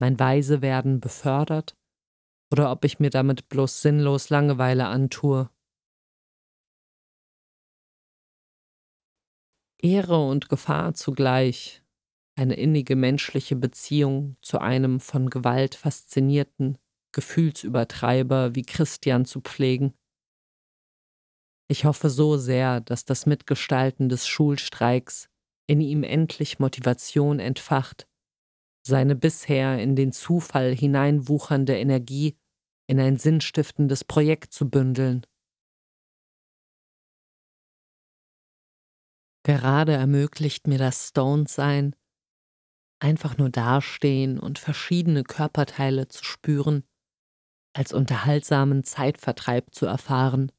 mein 0.00 0.18
Weisewerden 0.18 0.98
befördert 0.98 1.76
oder 2.50 2.72
ob 2.72 2.84
ich 2.84 2.98
mir 2.98 3.10
damit 3.10 3.48
bloß 3.48 3.80
sinnlos 3.80 4.28
Langeweile 4.28 4.86
antue. 4.86 5.50
Ehre 9.86 10.26
und 10.26 10.48
Gefahr 10.48 10.94
zugleich, 10.94 11.82
eine 12.36 12.54
innige 12.54 12.96
menschliche 12.96 13.54
Beziehung 13.54 14.36
zu 14.42 14.58
einem 14.58 14.98
von 14.98 15.30
Gewalt 15.30 15.76
faszinierten 15.76 16.76
Gefühlsübertreiber 17.12 18.56
wie 18.56 18.62
Christian 18.62 19.24
zu 19.24 19.40
pflegen. 19.40 19.94
Ich 21.68 21.84
hoffe 21.84 22.10
so 22.10 22.36
sehr, 22.36 22.80
dass 22.80 23.04
das 23.04 23.26
Mitgestalten 23.26 24.08
des 24.08 24.26
Schulstreiks 24.26 25.28
in 25.68 25.80
ihm 25.80 26.02
endlich 26.02 26.58
Motivation 26.58 27.38
entfacht, 27.38 28.08
seine 28.86 29.14
bisher 29.14 29.80
in 29.80 29.94
den 29.94 30.12
Zufall 30.12 30.74
hineinwuchernde 30.74 31.78
Energie 31.78 32.36
in 32.88 33.00
ein 33.00 33.16
sinnstiftendes 33.16 34.02
Projekt 34.04 34.52
zu 34.52 34.68
bündeln. 34.68 35.26
Gerade 39.46 39.92
ermöglicht 39.92 40.66
mir 40.66 40.76
das 40.76 41.10
Stone-Sein, 41.10 41.94
einfach 42.98 43.38
nur 43.38 43.48
dastehen 43.48 44.40
und 44.40 44.58
verschiedene 44.58 45.22
Körperteile 45.22 46.08
zu 46.08 46.24
spüren, 46.24 46.82
als 47.72 47.92
unterhaltsamen 47.92 48.82
Zeitvertreib 48.82 49.72
zu 49.72 49.86
erfahren. 49.86 50.50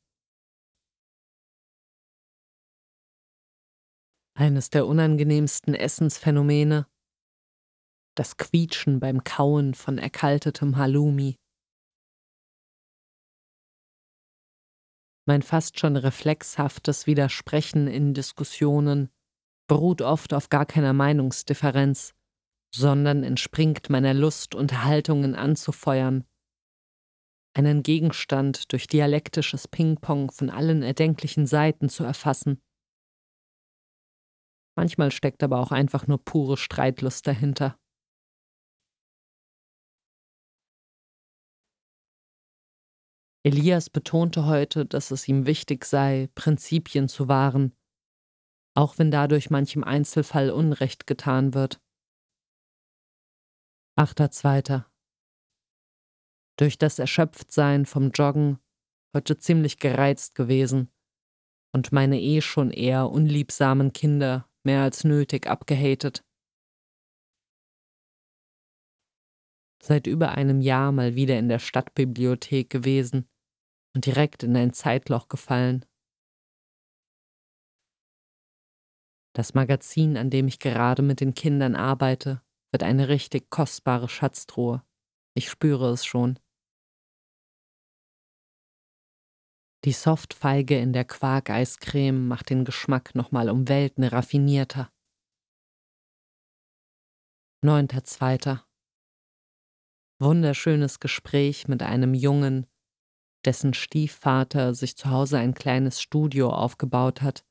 Eines 4.39 4.69
der 4.69 4.87
unangenehmsten 4.87 5.73
Essensphänomene, 5.73 6.87
das 8.15 8.37
Quietschen 8.37 9.01
beim 9.01 9.25
Kauen 9.25 9.73
von 9.73 9.97
erkaltetem 9.97 10.77
Halloumi. 10.77 11.35
Mein 15.27 15.41
fast 15.41 15.77
schon 15.77 15.97
reflexhaftes 15.97 17.05
Widersprechen 17.05 17.87
in 17.87 18.13
Diskussionen 18.13 19.09
beruht 19.67 20.01
oft 20.01 20.33
auf 20.33 20.47
gar 20.47 20.65
keiner 20.65 20.93
Meinungsdifferenz, 20.93 22.15
sondern 22.73 23.23
entspringt 23.23 23.89
meiner 23.89 24.13
Lust, 24.13 24.55
Unterhaltungen 24.55 25.35
anzufeuern, 25.35 26.23
einen 27.53 27.83
Gegenstand 27.83 28.71
durch 28.71 28.87
dialektisches 28.87 29.67
Ping-Pong 29.67 30.31
von 30.31 30.49
allen 30.49 30.81
erdenklichen 30.81 31.45
Seiten 31.45 31.89
zu 31.89 32.05
erfassen. 32.05 32.61
Manchmal 34.77 35.11
steckt 35.11 35.43
aber 35.43 35.59
auch 35.59 35.73
einfach 35.73 36.07
nur 36.07 36.23
pure 36.23 36.55
Streitlust 36.55 37.27
dahinter. 37.27 37.77
Elias 43.43 43.89
betonte 43.89 44.45
heute, 44.45 44.85
dass 44.85 45.11
es 45.11 45.27
ihm 45.27 45.45
wichtig 45.45 45.85
sei, 45.85 46.29
Prinzipien 46.35 47.07
zu 47.07 47.27
wahren, 47.27 47.75
auch 48.75 48.97
wenn 48.97 49.11
dadurch 49.11 49.49
manchem 49.49 49.83
Einzelfall 49.83 50.49
Unrecht 50.49 51.07
getan 51.07 51.53
wird. 51.53 51.81
8.2. 53.97 54.83
Durch 56.57 56.77
das 56.77 56.99
Erschöpftsein 56.99 57.85
vom 57.85 58.11
Joggen 58.11 58.59
heute 59.15 59.37
ziemlich 59.37 59.79
gereizt 59.79 60.35
gewesen 60.35 60.91
und 61.73 61.91
meine 61.91 62.19
eh 62.19 62.41
schon 62.41 62.71
eher 62.71 63.09
unliebsamen 63.09 63.93
Kinder 63.93 64.49
mehr 64.63 64.83
als 64.83 65.03
nötig 65.03 65.47
abgehatet. 65.47 66.26
Seit 69.81 70.07
über 70.07 70.31
einem 70.31 70.61
Jahr 70.61 70.91
mal 70.91 71.15
wieder 71.15 71.37
in 71.37 71.49
der 71.49 71.59
Stadtbibliothek 71.59 72.69
gewesen 72.69 73.29
und 73.95 74.05
direkt 74.05 74.43
in 74.43 74.55
ein 74.55 74.73
Zeitloch 74.73 75.27
gefallen. 75.27 75.85
Das 79.33 79.53
Magazin, 79.53 80.17
an 80.17 80.31
dem 80.31 80.47
ich 80.47 80.57
gerade 80.57 81.03
mit 81.03 81.21
den 81.21 81.35
Kindern 81.35 81.75
arbeite, 81.75 82.41
wird 82.71 82.83
eine 82.83 83.07
richtig 83.07 83.51
kostbare 83.51 84.09
Schatztruhe. 84.09 84.83
Ich 85.35 85.49
spüre 85.49 85.91
es 85.91 86.05
schon. 86.05 86.39
Die 89.85 89.93
Softfeige 89.93 90.77
in 90.79 90.91
der 90.91 91.05
Quark-Eiscreme 91.05 92.27
macht 92.27 92.49
den 92.49 92.65
Geschmack 92.65 93.13
nochmal 93.13 93.49
um 93.49 93.69
Welten 93.69 94.03
raffinierter. 94.03 94.91
9.2. 97.63 98.66
Wunderschönes 100.19 100.99
Gespräch 100.99 101.67
mit 101.67 101.83
einem 101.83 102.15
Jungen, 102.15 102.65
dessen 103.45 103.75
Stiefvater 103.75 104.73
sich 104.73 104.97
zu 104.97 105.11
Hause 105.11 105.37
ein 105.37 105.53
kleines 105.53 106.01
Studio 106.01 106.49
aufgebaut 106.49 107.21
hat 107.21 107.45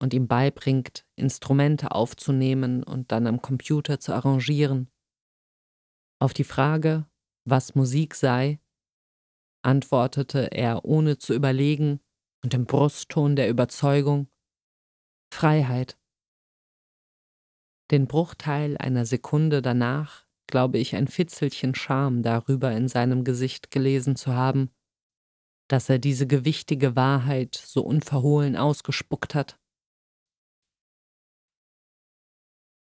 und 0.00 0.12
ihm 0.12 0.26
beibringt, 0.26 1.06
Instrumente 1.14 1.92
aufzunehmen 1.92 2.82
und 2.82 3.12
dann 3.12 3.28
am 3.28 3.40
Computer 3.40 4.00
zu 4.00 4.12
arrangieren. 4.12 4.90
Auf 6.20 6.34
die 6.34 6.44
Frage, 6.44 7.08
was 7.44 7.76
Musik 7.76 8.16
sei, 8.16 8.60
antwortete 9.64 10.50
er 10.50 10.84
ohne 10.84 11.18
zu 11.18 11.34
überlegen 11.34 12.00
und 12.42 12.52
im 12.52 12.66
Brustton 12.66 13.36
der 13.36 13.48
Überzeugung 13.48 14.28
Freiheit. 15.32 15.96
Den 17.92 18.08
Bruchteil 18.08 18.76
einer 18.78 19.06
Sekunde 19.06 19.62
danach 19.62 20.26
glaube 20.52 20.78
ich 20.78 20.94
ein 20.94 21.08
Fitzelchen 21.08 21.74
Scham 21.74 22.22
darüber 22.22 22.70
in 22.72 22.86
seinem 22.86 23.24
Gesicht 23.24 23.70
gelesen 23.70 24.16
zu 24.16 24.34
haben, 24.34 24.70
dass 25.66 25.88
er 25.88 25.98
diese 25.98 26.26
gewichtige 26.26 26.94
Wahrheit 26.94 27.54
so 27.54 27.82
unverhohlen 27.82 28.54
ausgespuckt 28.56 29.34
hat. 29.34 29.58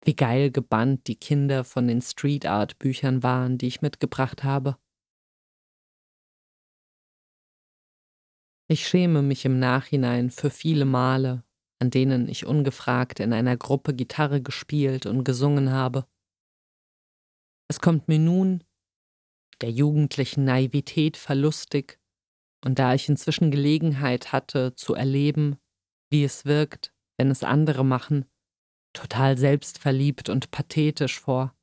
Wie 0.05 0.15
geil 0.15 0.53
gebannt 0.53 1.09
die 1.09 1.17
Kinder 1.17 1.65
von 1.65 1.89
den 1.89 2.01
Street 2.01 2.47
Art 2.47 2.79
Büchern 2.79 3.25
waren, 3.25 3.59
die 3.59 3.67
ich 3.67 3.83
mitgebracht 3.83 4.45
habe. 4.45 4.79
Ich 8.69 8.87
schäme 8.87 9.23
mich 9.23 9.45
im 9.45 9.59
Nachhinein 9.59 10.31
für 10.31 10.51
viele 10.51 10.85
Male, 10.85 11.43
an 11.81 11.91
denen 11.91 12.29
ich 12.29 12.47
ungefragt 12.47 13.19
in 13.19 13.33
einer 13.33 13.57
Gruppe 13.57 13.93
Gitarre 13.93 14.41
gespielt 14.41 15.07
und 15.07 15.25
gesungen 15.25 15.73
habe. 15.73 16.07
Es 17.69 17.81
kommt 17.81 18.09
mir 18.09 18.19
nun, 18.19 18.63
der 19.61 19.71
jugendlichen 19.71 20.45
Naivität 20.45 21.17
verlustig, 21.17 21.99
und 22.65 22.79
da 22.79 22.95
ich 22.95 23.09
inzwischen 23.09 23.51
Gelegenheit 23.51 24.33
hatte 24.33 24.75
zu 24.75 24.95
erleben, 24.95 25.57
wie 26.11 26.25
es 26.25 26.45
wirkt, 26.45 26.93
wenn 27.17 27.31
es 27.31 27.43
andere 27.43 27.85
machen, 27.85 28.27
total 28.93 29.37
selbstverliebt 29.37 30.29
und 30.29 30.51
pathetisch 30.51 31.21
vor. 31.21 31.55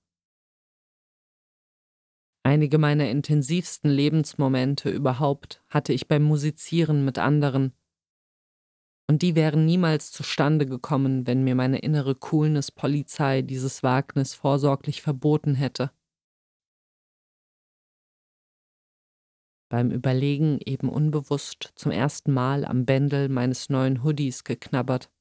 Einige 2.46 2.78
meiner 2.78 3.10
intensivsten 3.10 3.90
Lebensmomente 3.90 4.90
überhaupt 4.90 5.64
hatte 5.70 5.94
ich 5.94 6.08
beim 6.08 6.24
Musizieren 6.24 7.06
mit 7.06 7.18
anderen, 7.18 7.74
und 9.08 9.22
die 9.22 9.36
wären 9.36 9.66
niemals 9.66 10.12
zustande 10.12 10.66
gekommen, 10.66 11.28
wenn 11.28 11.44
mir 11.44 11.56
meine 11.56 11.80
innere 11.80 12.16
Coolness-Polizei 12.16 13.42
dieses 13.42 13.84
Wagnis 13.84 14.34
vorsorglich 14.34 15.02
verboten 15.02 15.56
hätte. 15.56 15.92
Beim 19.70 19.92
Überlegen 19.92 20.60
eben 20.64 20.88
unbewusst 20.88 21.74
zum 21.76 21.92
ersten 21.92 22.32
Mal 22.32 22.64
am 22.64 22.86
Bändel 22.86 23.28
meines 23.28 23.70
neuen 23.70 24.04
Hoodies 24.04 24.44
geknabbert. 24.44 25.12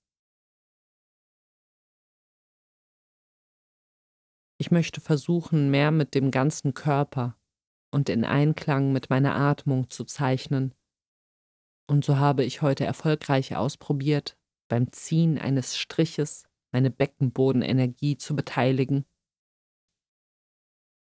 Ich 4.58 4.70
möchte 4.70 5.00
versuchen, 5.00 5.70
mehr 5.70 5.90
mit 5.90 6.14
dem 6.14 6.30
ganzen 6.30 6.72
Körper 6.74 7.36
und 7.90 8.08
in 8.08 8.24
Einklang 8.24 8.92
mit 8.92 9.10
meiner 9.10 9.34
Atmung 9.34 9.90
zu 9.90 10.04
zeichnen 10.04 10.74
und 11.86 12.04
so 12.04 12.16
habe 12.16 12.44
ich 12.44 12.62
heute 12.62 12.84
erfolgreich 12.84 13.56
ausprobiert, 13.56 14.36
beim 14.68 14.92
Ziehen 14.92 15.38
eines 15.38 15.76
Striches 15.76 16.48
meine 16.72 16.90
Beckenbodenenergie 16.90 18.16
zu 18.16 18.34
beteiligen. 18.34 19.04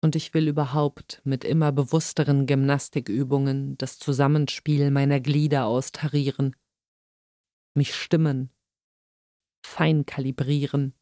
Und 0.03 0.15
ich 0.15 0.33
will 0.33 0.47
überhaupt 0.47 1.21
mit 1.23 1.43
immer 1.43 1.71
bewussteren 1.71 2.47
Gymnastikübungen 2.47 3.77
das 3.77 3.99
Zusammenspiel 3.99 4.89
meiner 4.89 5.19
Glieder 5.19 5.67
austarieren, 5.67 6.55
mich 7.75 7.93
stimmen, 7.93 8.51
fein 9.63 10.07
kalibrieren. 10.07 10.95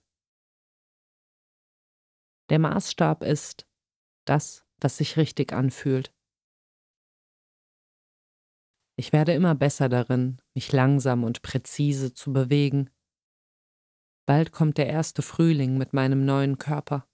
Der 2.49 2.59
Maßstab 2.59 3.23
ist 3.23 3.67
das, 4.25 4.65
was 4.81 4.97
sich 4.97 5.15
richtig 5.15 5.53
anfühlt. 5.53 6.13
Ich 8.99 9.13
werde 9.13 9.31
immer 9.31 9.55
besser 9.55 9.87
darin, 9.87 10.41
mich 10.53 10.73
langsam 10.73 11.23
und 11.23 11.41
präzise 11.41 12.13
zu 12.13 12.33
bewegen. 12.33 12.89
Bald 14.25 14.51
kommt 14.51 14.77
der 14.77 14.87
erste 14.87 15.21
Frühling 15.21 15.77
mit 15.77 15.93
meinem 15.93 16.25
neuen 16.25 16.57
Körper. 16.57 17.07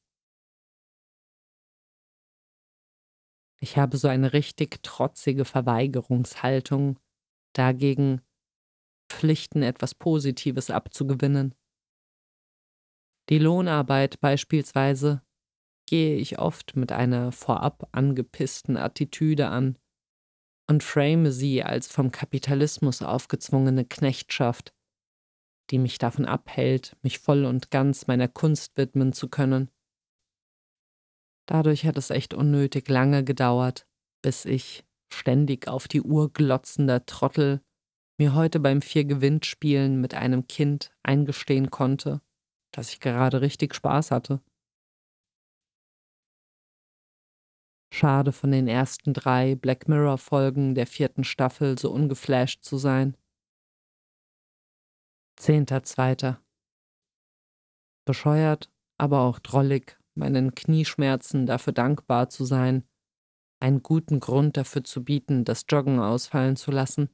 Ich 3.60 3.78
habe 3.78 3.98
so 3.98 4.08
eine 4.08 4.34
richtig 4.34 4.82
trotzige 4.82 5.46
Verweigerungshaltung, 5.46 6.98
dagegen 7.54 8.24
Pflichten 9.08 9.62
etwas 9.62 9.94
Positives 9.94 10.72
abzugewinnen. 10.72 11.54
Die 13.30 13.38
Lohnarbeit 13.38 14.20
beispielsweise 14.22 15.22
gehe 15.86 16.16
ich 16.16 16.40
oft 16.40 16.76
mit 16.76 16.92
einer 16.92 17.32
vorab 17.32 17.88
angepissten 17.92 18.76
Attitüde 18.76 19.50
an 19.50 19.78
und 20.68 20.84
frame 20.84 21.32
sie 21.32 21.64
als 21.64 21.88
vom 21.88 22.12
Kapitalismus 22.12 23.02
aufgezwungene 23.02 23.86
Knechtschaft, 23.86 24.74
die 25.72 25.78
mich 25.78 25.98
davon 25.98 26.26
abhält, 26.26 26.96
mich 27.02 27.20
voll 27.20 27.46
und 27.46 27.72
ganz 27.72 28.08
meiner 28.08 28.28
Kunst 28.28 28.78
widmen 28.78 29.14
zu 29.14 29.30
können. 29.30 29.70
Dadurch 31.48 31.86
hat 31.86 31.98
es 31.98 32.10
echt 32.10 32.34
unnötig 32.34 32.90
lange 32.90 33.24
gedauert, 33.24 33.88
bis 34.22 34.46
ich, 34.46 34.84
ständig 35.14 35.68
auf 35.68 35.88
die 35.88 36.02
Uhr 36.02 36.34
glotzender 36.34 37.06
Trottel, 37.06 37.62
mir 38.18 38.34
heute 38.34 38.60
beim 38.60 38.82
Vier-Gewinn-Spielen 38.82 40.02
mit 40.02 40.14
einem 40.14 40.48
Kind 40.48 40.92
eingestehen 41.04 41.70
konnte, 41.70 42.22
dass 42.72 42.90
ich 42.90 43.00
gerade 43.00 43.42
richtig 43.42 43.76
Spaß 43.76 44.12
hatte. 44.12 44.42
Schade 47.96 48.34
von 48.34 48.52
den 48.52 48.68
ersten 48.68 49.14
drei 49.14 49.56
Black 49.56 49.88
Mirror-Folgen 49.88 50.76
der 50.76 50.86
vierten 50.86 51.24
Staffel 51.24 51.80
so 51.80 51.92
ungeflasht 51.92 52.62
zu 52.62 52.78
sein. 52.78 53.16
Zehnter 55.38 55.82
Zweiter. 55.84 56.44
Bescheuert, 58.04 58.70
aber 58.98 59.22
auch 59.22 59.40
drollig, 59.40 59.98
meinen 60.14 60.54
Knieschmerzen 60.54 61.46
dafür 61.46 61.72
dankbar 61.72 62.28
zu 62.28 62.44
sein, 62.44 62.84
einen 63.62 63.82
guten 63.82 64.20
Grund 64.20 64.58
dafür 64.58 64.84
zu 64.84 65.06
bieten, 65.06 65.46
das 65.46 65.64
Joggen 65.70 66.02
ausfallen 66.02 66.58
zu 66.58 66.72
lassen. 66.72 67.08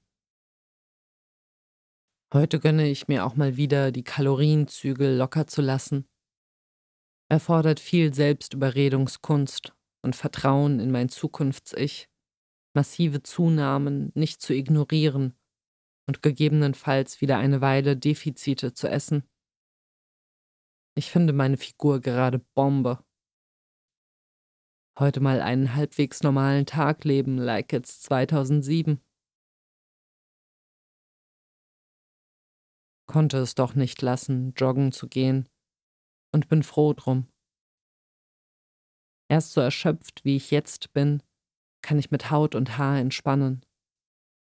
Heute 2.33 2.59
gönne 2.59 2.89
ich 2.89 3.07
mir 3.07 3.27
auch 3.27 3.35
mal 3.35 3.55
wieder, 3.55 3.91
die 3.91 4.03
Kalorienzügel 4.03 5.15
locker 5.15 5.45
zu 5.45 5.61
lassen. 5.61 6.09
Erfordert 7.29 7.79
viel 7.79 8.15
Selbstüberredungskunst 8.15 9.75
und 10.03 10.15
Vertrauen 10.15 10.79
in 10.79 10.91
mein 10.91 11.09
Zukunfts-Ich, 11.09 12.09
massive 12.73 13.23
Zunahmen 13.23 14.11
nicht 14.15 14.41
zu 14.41 14.53
ignorieren 14.53 15.37
und 16.07 16.21
gegebenenfalls 16.21 17.21
wieder 17.21 17.37
eine 17.37 17.61
Weile 17.61 17.95
Defizite 17.95 18.73
zu 18.73 18.89
essen. 18.89 19.23
Ich 20.97 21.09
finde 21.09 21.33
meine 21.33 21.57
Figur 21.57 22.01
gerade 22.01 22.39
Bombe. 22.53 23.03
Heute 24.99 25.21
mal 25.21 25.41
einen 25.41 25.73
halbwegs 25.73 26.21
normalen 26.21 26.65
Tag 26.65 27.05
leben, 27.05 27.37
like 27.37 27.71
it's 27.71 28.01
2007. 28.01 28.99
Konnte 33.07 33.37
es 33.37 33.55
doch 33.55 33.73
nicht 33.73 34.01
lassen, 34.01 34.53
joggen 34.55 34.91
zu 34.91 35.07
gehen, 35.07 35.47
und 36.33 36.49
bin 36.49 36.63
froh 36.63 36.93
drum. 36.93 37.30
Erst 39.31 39.53
so 39.53 39.61
erschöpft, 39.61 40.25
wie 40.25 40.35
ich 40.35 40.51
jetzt 40.51 40.91
bin, 40.91 41.23
kann 41.81 41.97
ich 41.97 42.11
mit 42.11 42.31
Haut 42.31 42.53
und 42.53 42.77
Haar 42.77 42.99
entspannen. 42.99 43.65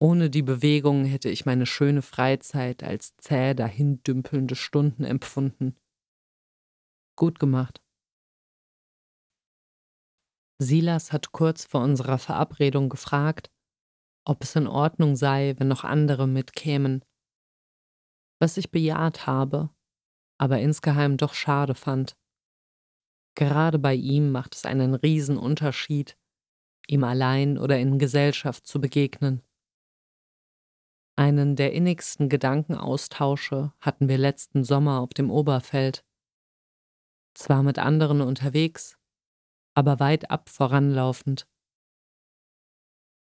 Ohne 0.01 0.31
die 0.31 0.41
Bewegung 0.41 1.05
hätte 1.05 1.29
ich 1.29 1.45
meine 1.45 1.67
schöne 1.67 2.01
Freizeit 2.01 2.81
als 2.81 3.15
zäh 3.17 3.53
dahindümpelnde 3.53 4.55
Stunden 4.55 5.03
empfunden. 5.03 5.77
Gut 7.15 7.39
gemacht. 7.39 7.83
Silas 10.59 11.11
hat 11.11 11.31
kurz 11.31 11.65
vor 11.65 11.83
unserer 11.83 12.17
Verabredung 12.17 12.89
gefragt, 12.89 13.51
ob 14.25 14.41
es 14.43 14.55
in 14.55 14.65
Ordnung 14.65 15.15
sei, 15.15 15.53
wenn 15.59 15.67
noch 15.67 15.83
andere 15.83 16.27
mitkämen. 16.27 17.05
Was 18.41 18.57
ich 18.57 18.71
bejaht 18.71 19.27
habe, 19.27 19.69
aber 20.39 20.59
insgeheim 20.61 21.17
doch 21.17 21.35
schade 21.35 21.75
fand. 21.75 22.17
Gerade 23.35 23.79
bei 23.79 23.95
ihm 23.95 24.31
macht 24.31 24.55
es 24.55 24.65
einen 24.65 24.93
Riesenunterschied, 24.93 26.17
ihm 26.87 27.03
allein 27.03 27.57
oder 27.57 27.79
in 27.79 27.97
Gesellschaft 27.97 28.67
zu 28.67 28.79
begegnen. 28.79 29.41
Einen 31.15 31.55
der 31.55 31.73
innigsten 31.73 32.27
Gedankenaustausche 32.27 33.71
hatten 33.79 34.07
wir 34.07 34.17
letzten 34.17 34.63
Sommer 34.63 34.99
auf 34.99 35.09
dem 35.09 35.29
Oberfeld. 35.29 36.03
Zwar 37.35 37.63
mit 37.63 37.79
anderen 37.79 38.21
unterwegs, 38.21 38.97
aber 39.75 39.99
weit 39.99 40.29
ab 40.31 40.49
voranlaufend. 40.49 41.47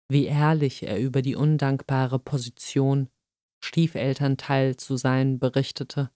Wie 0.08 0.26
ehrlich 0.26 0.82
er 0.82 1.00
über 1.00 1.22
die 1.22 1.36
undankbare 1.36 2.18
Position, 2.18 3.08
Stiefelternteil 3.64 4.76
zu 4.76 4.96
sein, 4.96 5.38
berichtete 5.38 6.10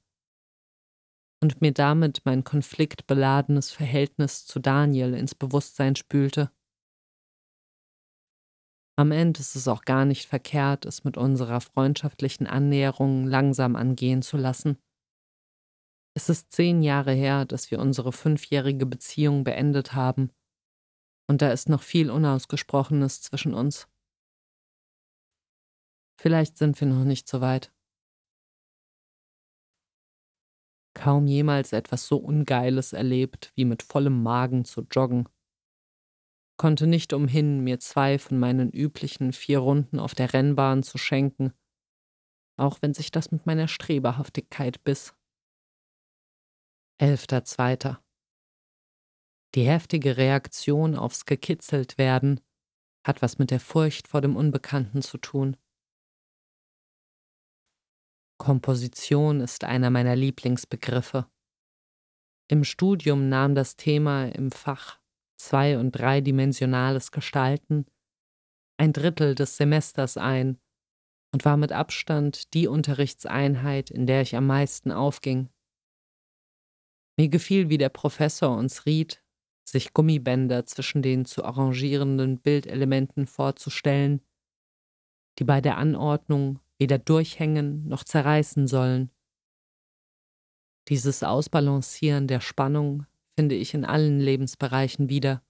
und 1.46 1.60
mir 1.60 1.72
damit 1.72 2.22
mein 2.24 2.42
konfliktbeladenes 2.42 3.70
Verhältnis 3.70 4.46
zu 4.46 4.58
Daniel 4.58 5.14
ins 5.14 5.36
Bewusstsein 5.36 5.94
spülte. 5.94 6.50
Am 8.98 9.12
Ende 9.12 9.38
ist 9.38 9.54
es 9.54 9.68
auch 9.68 9.82
gar 9.82 10.06
nicht 10.06 10.26
verkehrt, 10.26 10.86
es 10.86 11.04
mit 11.04 11.16
unserer 11.16 11.60
freundschaftlichen 11.60 12.48
Annäherung 12.48 13.28
langsam 13.28 13.76
angehen 13.76 14.22
zu 14.22 14.36
lassen. 14.36 14.76
Es 16.16 16.28
ist 16.28 16.50
zehn 16.50 16.82
Jahre 16.82 17.12
her, 17.12 17.44
dass 17.44 17.70
wir 17.70 17.78
unsere 17.78 18.10
fünfjährige 18.10 18.86
Beziehung 18.86 19.44
beendet 19.44 19.92
haben, 19.92 20.32
und 21.28 21.42
da 21.42 21.52
ist 21.52 21.68
noch 21.68 21.82
viel 21.82 22.10
Unausgesprochenes 22.10 23.22
zwischen 23.22 23.54
uns. 23.54 23.86
Vielleicht 26.20 26.58
sind 26.58 26.80
wir 26.80 26.88
noch 26.88 27.04
nicht 27.04 27.28
so 27.28 27.40
weit. 27.40 27.75
Kaum 30.96 31.26
jemals 31.26 31.72
etwas 31.72 32.08
so 32.08 32.16
Ungeiles 32.16 32.92
erlebt, 32.92 33.52
wie 33.54 33.64
mit 33.64 33.84
vollem 33.84 34.22
Magen 34.22 34.64
zu 34.64 34.80
joggen. 34.90 35.28
Konnte 36.56 36.86
nicht 36.86 37.12
umhin, 37.12 37.60
mir 37.60 37.78
zwei 37.78 38.18
von 38.18 38.38
meinen 38.38 38.70
üblichen 38.70 39.32
vier 39.32 39.58
Runden 39.58 40.00
auf 40.00 40.14
der 40.14 40.32
Rennbahn 40.32 40.82
zu 40.82 40.96
schenken, 40.96 41.52
auch 42.58 42.78
wenn 42.80 42.94
sich 42.94 43.10
das 43.10 43.30
mit 43.30 43.44
meiner 43.46 43.68
Streberhaftigkeit 43.68 44.82
biss. 44.82 45.14
Elfter 46.98 47.44
Zweiter. 47.44 48.02
Die 49.54 49.66
heftige 49.66 50.16
Reaktion 50.16 50.96
aufs 50.96 51.26
gekitzelt 51.26 51.98
werden 51.98 52.40
hat 53.06 53.22
was 53.22 53.38
mit 53.38 53.50
der 53.50 53.60
Furcht 53.60 54.08
vor 54.08 54.20
dem 54.20 54.34
Unbekannten 54.34 55.00
zu 55.00 55.18
tun. 55.18 55.56
Komposition 58.38 59.40
ist 59.40 59.64
einer 59.64 59.90
meiner 59.90 60.16
Lieblingsbegriffe. 60.16 61.26
Im 62.48 62.64
Studium 62.64 63.28
nahm 63.28 63.54
das 63.54 63.76
Thema 63.76 64.26
im 64.26 64.50
Fach 64.50 65.00
zwei- 65.36 65.78
und 65.78 65.92
dreidimensionales 65.92 67.10
Gestalten 67.10 67.86
ein 68.78 68.92
Drittel 68.92 69.34
des 69.34 69.56
Semesters 69.56 70.16
ein 70.16 70.58
und 71.32 71.44
war 71.44 71.56
mit 71.56 71.72
Abstand 71.72 72.54
die 72.54 72.68
Unterrichtseinheit, 72.68 73.90
in 73.90 74.06
der 74.06 74.22
ich 74.22 74.36
am 74.36 74.46
meisten 74.46 74.92
aufging. 74.92 75.48
Mir 77.18 77.28
gefiel, 77.28 77.68
wie 77.68 77.78
der 77.78 77.88
Professor 77.88 78.56
uns 78.56 78.86
riet, 78.86 79.24
sich 79.68 79.94
Gummibänder 79.94 80.66
zwischen 80.66 81.02
den 81.02 81.24
zu 81.24 81.44
arrangierenden 81.44 82.38
Bildelementen 82.38 83.26
vorzustellen, 83.26 84.22
die 85.38 85.44
bei 85.44 85.60
der 85.60 85.78
Anordnung 85.78 86.60
weder 86.78 86.98
durchhängen 86.98 87.88
noch 87.88 88.04
zerreißen 88.04 88.66
sollen. 88.66 89.10
Dieses 90.88 91.22
Ausbalancieren 91.22 92.28
der 92.28 92.40
Spannung 92.40 93.06
finde 93.36 93.54
ich 93.54 93.74
in 93.74 93.84
allen 93.84 94.20
Lebensbereichen 94.20 95.08
wieder. 95.08 95.42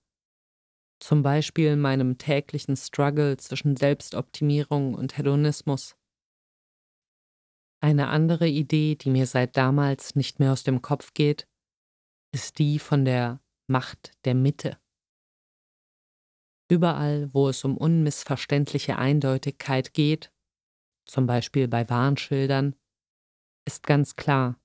Zum 0.99 1.23
Beispiel 1.23 1.73
in 1.73 1.81
meinem 1.81 2.17
täglichen 2.17 2.77
Struggle 2.77 3.37
zwischen 3.37 3.77
Selbstoptimierung 3.77 4.95
und 4.95 5.19
Hedonismus. 5.19 5.95
Eine 7.83 8.09
andere 8.09 8.49
Idee, 8.49 8.95
die 8.95 9.11
mir 9.11 9.27
seit 9.27 9.57
damals 9.57 10.17
nicht 10.17 10.41
mehr 10.41 10.53
aus 10.53 10.65
dem 10.65 10.81
Kopf 10.81 11.13
geht, 11.13 11.47
ist 12.33 12.59
die 12.59 12.79
von 12.79 13.05
der 13.05 13.41
Macht 13.69 14.13
der 14.25 14.35
Mitte. 14.35 14.79
Überall, 16.69 17.33
wo 17.33 17.49
es 17.49 17.63
um 17.63 17.77
unmissverständliche 17.77 18.97
Eindeutigkeit 18.97 19.93
geht, 19.93 20.33
zum 21.07 21.27
Beispiel 21.27 21.69
bei 21.69 21.89
Warnschildern, 21.89 22.77
ist 23.67 23.87
ganz 23.87 24.17
klar, 24.17 24.61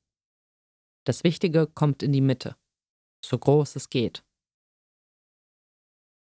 das 1.05 1.23
Wichtige 1.23 1.65
kommt 1.67 2.03
in 2.03 2.11
die 2.11 2.21
Mitte, 2.21 2.55
so 3.25 3.37
groß 3.37 3.75
es 3.75 3.89
geht. 3.89 4.23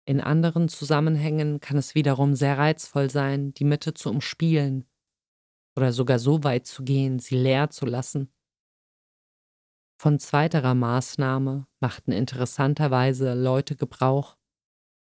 In 0.06 0.20
anderen 0.20 0.68
Zusammenhängen 0.68 1.60
kann 1.60 1.76
es 1.76 1.94
wiederum 1.94 2.34
sehr 2.34 2.56
reizvoll 2.56 3.10
sein, 3.10 3.52
die 3.54 3.64
Mitte 3.64 3.94
zu 3.94 4.10
umspielen 4.10 4.86
oder 5.76 5.92
sogar 5.92 6.18
so 6.18 6.44
weit 6.44 6.66
zu 6.66 6.82
gehen, 6.82 7.18
sie 7.18 7.36
leer 7.36 7.70
zu 7.70 7.86
lassen. 7.86 8.32
Von 10.00 10.18
zweiterer 10.18 10.74
Maßnahme 10.74 11.66
machten 11.80 12.12
interessanterweise 12.12 13.34
Leute 13.34 13.76
Gebrauch, 13.76 14.36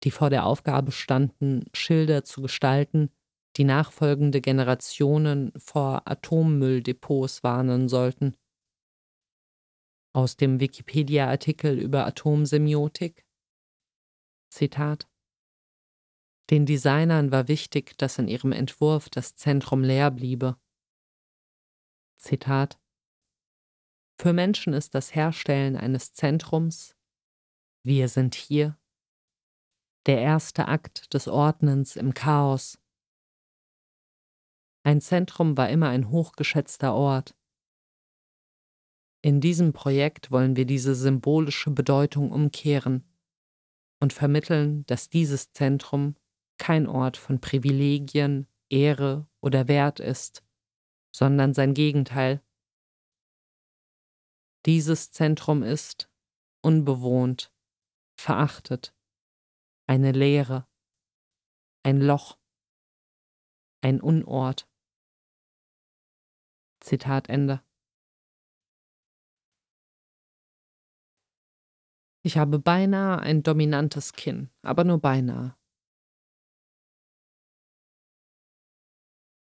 die 0.05 0.11
vor 0.11 0.31
der 0.31 0.47
Aufgabe 0.47 0.93
standen, 0.93 1.67
Schilder 1.75 2.25
zu 2.25 2.43
gestalten, 2.43 3.11
die 3.57 3.64
nachfolgende 3.64 4.40
Generationen 4.40 5.53
vor 5.57 6.03
Atommülldepots 6.07 7.43
warnen 7.43 7.88
sollten. 7.88 8.37
Aus 10.12 10.37
dem 10.37 10.61
Wikipedia-Artikel 10.61 11.79
über 11.79 12.07
Atomsemiotik. 12.07 13.25
Zitat. 14.51 15.09
Den 16.51 16.67
Designern 16.67 17.33
war 17.33 17.49
wichtig, 17.49 17.97
dass 17.97 18.19
in 18.19 18.29
ihrem 18.29 18.53
Entwurf 18.53 19.09
das 19.09 19.35
Zentrum 19.35 19.83
leer 19.83 20.11
bliebe. 20.11 20.57
Zitat. 22.19 22.79
Für 24.21 24.33
Menschen 24.33 24.73
ist 24.73 24.95
das 24.95 25.14
Herstellen 25.14 25.77
eines 25.77 26.12
Zentrums, 26.12 26.97
wir 27.83 28.09
sind 28.09 28.35
hier, 28.35 28.79
der 30.07 30.21
erste 30.21 30.69
Akt 30.69 31.12
des 31.12 31.29
Ordnens 31.29 31.97
im 31.97 32.14
Chaos. 32.14 32.79
Ein 34.87 35.01
Zentrum 35.01 35.57
war 35.57 35.70
immer 35.70 35.88
ein 35.88 36.11
hochgeschätzter 36.11 36.94
Ort. 36.94 37.35
In 39.23 39.40
diesem 39.40 39.73
Projekt 39.73 40.31
wollen 40.31 40.57
wir 40.57 40.66
diese 40.66 40.94
symbolische 40.94 41.70
Bedeutung 41.70 42.31
umkehren 42.31 43.03
und 43.99 44.12
vermitteln, 44.12 44.85
dass 44.85 45.09
dieses 45.09 45.53
Zentrum 45.53 46.16
kein 46.59 46.87
Ort 46.87 47.16
von 47.16 47.40
Privilegien, 47.40 48.47
Ehre 48.68 49.27
oder 49.40 49.68
Wert 49.68 50.01
ist, 50.01 50.44
sondern 51.16 51.55
sein 51.55 51.73
Gegenteil. 51.73 52.42
Dieses 54.66 55.12
Zentrum 55.12 55.62
ist 55.62 56.11
unbewohnt, 56.61 57.51
verachtet, 58.20 58.94
eine 59.87 60.12
Leere, 60.12 60.66
ein 61.83 62.03
Loch, 62.03 62.38
ein 63.81 64.03
Unort. 64.03 64.68
Zitat 66.85 67.31
Ende. 67.31 67.64
Ich 72.23 72.37
habe 72.37 72.59
beinahe 72.59 73.20
ein 73.20 73.42
dominantes 73.42 74.12
Kinn, 74.12 74.51
aber 74.62 74.85
nur 74.85 75.01
beinahe. 75.01 75.57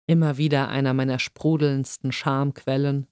Immer 0.06 0.38
wieder 0.38 0.68
einer 0.68 0.94
meiner 0.94 1.18
sprudelndsten 1.18 2.12
Schamquellen, 2.12 3.06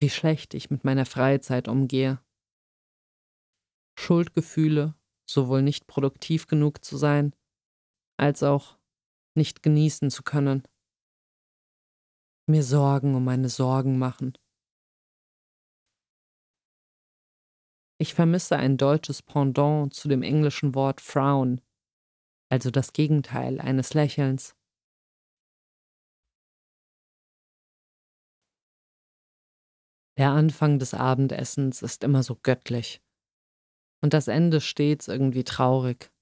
wie 0.00 0.08
schlecht 0.08 0.54
ich 0.54 0.70
mit 0.70 0.84
meiner 0.84 1.04
Freizeit 1.04 1.68
umgehe. 1.68 2.24
Schuldgefühle, 3.98 4.94
sowohl 5.28 5.60
nicht 5.60 5.86
produktiv 5.86 6.46
genug 6.46 6.82
zu 6.82 6.96
sein, 6.96 7.36
als 8.18 8.42
auch 8.42 8.78
nicht 9.34 9.62
genießen 9.62 10.10
zu 10.10 10.22
können 10.22 10.66
mir 12.46 12.62
Sorgen 12.62 13.14
um 13.14 13.24
meine 13.24 13.48
Sorgen 13.48 13.98
machen. 13.98 14.34
Ich 17.98 18.12
vermisse 18.12 18.56
ein 18.56 18.76
deutsches 18.76 19.22
Pendant 19.22 19.94
zu 19.94 20.08
dem 20.08 20.22
englischen 20.22 20.74
Wort 20.74 21.00
frown, 21.00 21.60
also 22.50 22.70
das 22.70 22.92
Gegenteil 22.92 23.60
eines 23.60 23.94
Lächelns. 23.94 24.56
Der 30.18 30.30
Anfang 30.30 30.78
des 30.78 30.94
Abendessens 30.94 31.82
ist 31.82 32.04
immer 32.04 32.22
so 32.22 32.36
göttlich 32.36 33.02
und 34.02 34.12
das 34.12 34.28
Ende 34.28 34.60
stets 34.60 35.08
irgendwie 35.08 35.44
traurig. 35.44 36.12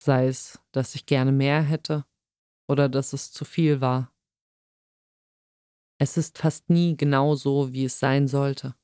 Sei 0.00 0.26
es, 0.28 0.60
dass 0.72 0.94
ich 0.94 1.06
gerne 1.06 1.30
mehr 1.30 1.62
hätte 1.62 2.04
oder 2.68 2.88
dass 2.88 3.12
es 3.12 3.32
zu 3.32 3.44
viel 3.44 3.80
war. 3.80 4.12
Es 6.00 6.16
ist 6.16 6.38
fast 6.38 6.70
nie 6.70 6.96
genau 6.96 7.34
so, 7.34 7.72
wie 7.72 7.86
es 7.86 7.98
sein 7.98 8.28
sollte. 8.28 8.76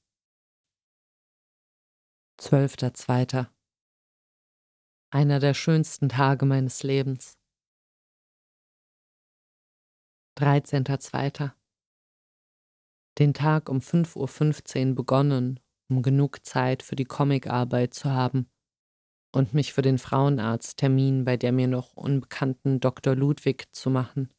12.2. 2.41 3.49
Einer 5.11 5.39
der 5.39 5.55
schönsten 5.55 6.09
Tage 6.09 6.45
meines 6.45 6.83
Lebens. 6.83 7.39
13.2. 10.39 11.53
Den 13.21 13.33
Tag 13.33 13.69
um 13.69 13.79
5.15 13.79 14.89
Uhr 14.89 14.95
begonnen, 14.97 15.61
um 15.89 16.03
genug 16.03 16.45
Zeit 16.45 16.83
für 16.83 16.97
die 16.97 17.05
Comicarbeit 17.05 17.95
zu 17.95 18.11
haben 18.11 18.51
und 19.35 19.53
mich 19.53 19.73
für 19.73 19.83
den 19.83 19.99
Frauenarzttermin 19.99 21.25
bei 21.25 21.37
der 21.37 21.53
mir 21.53 21.67
noch 21.67 21.97
unbekannten 21.97 22.79
Dr. 22.81 23.17
Ludwig 23.17 23.67
zu 23.73 23.91
machen. 23.91 24.33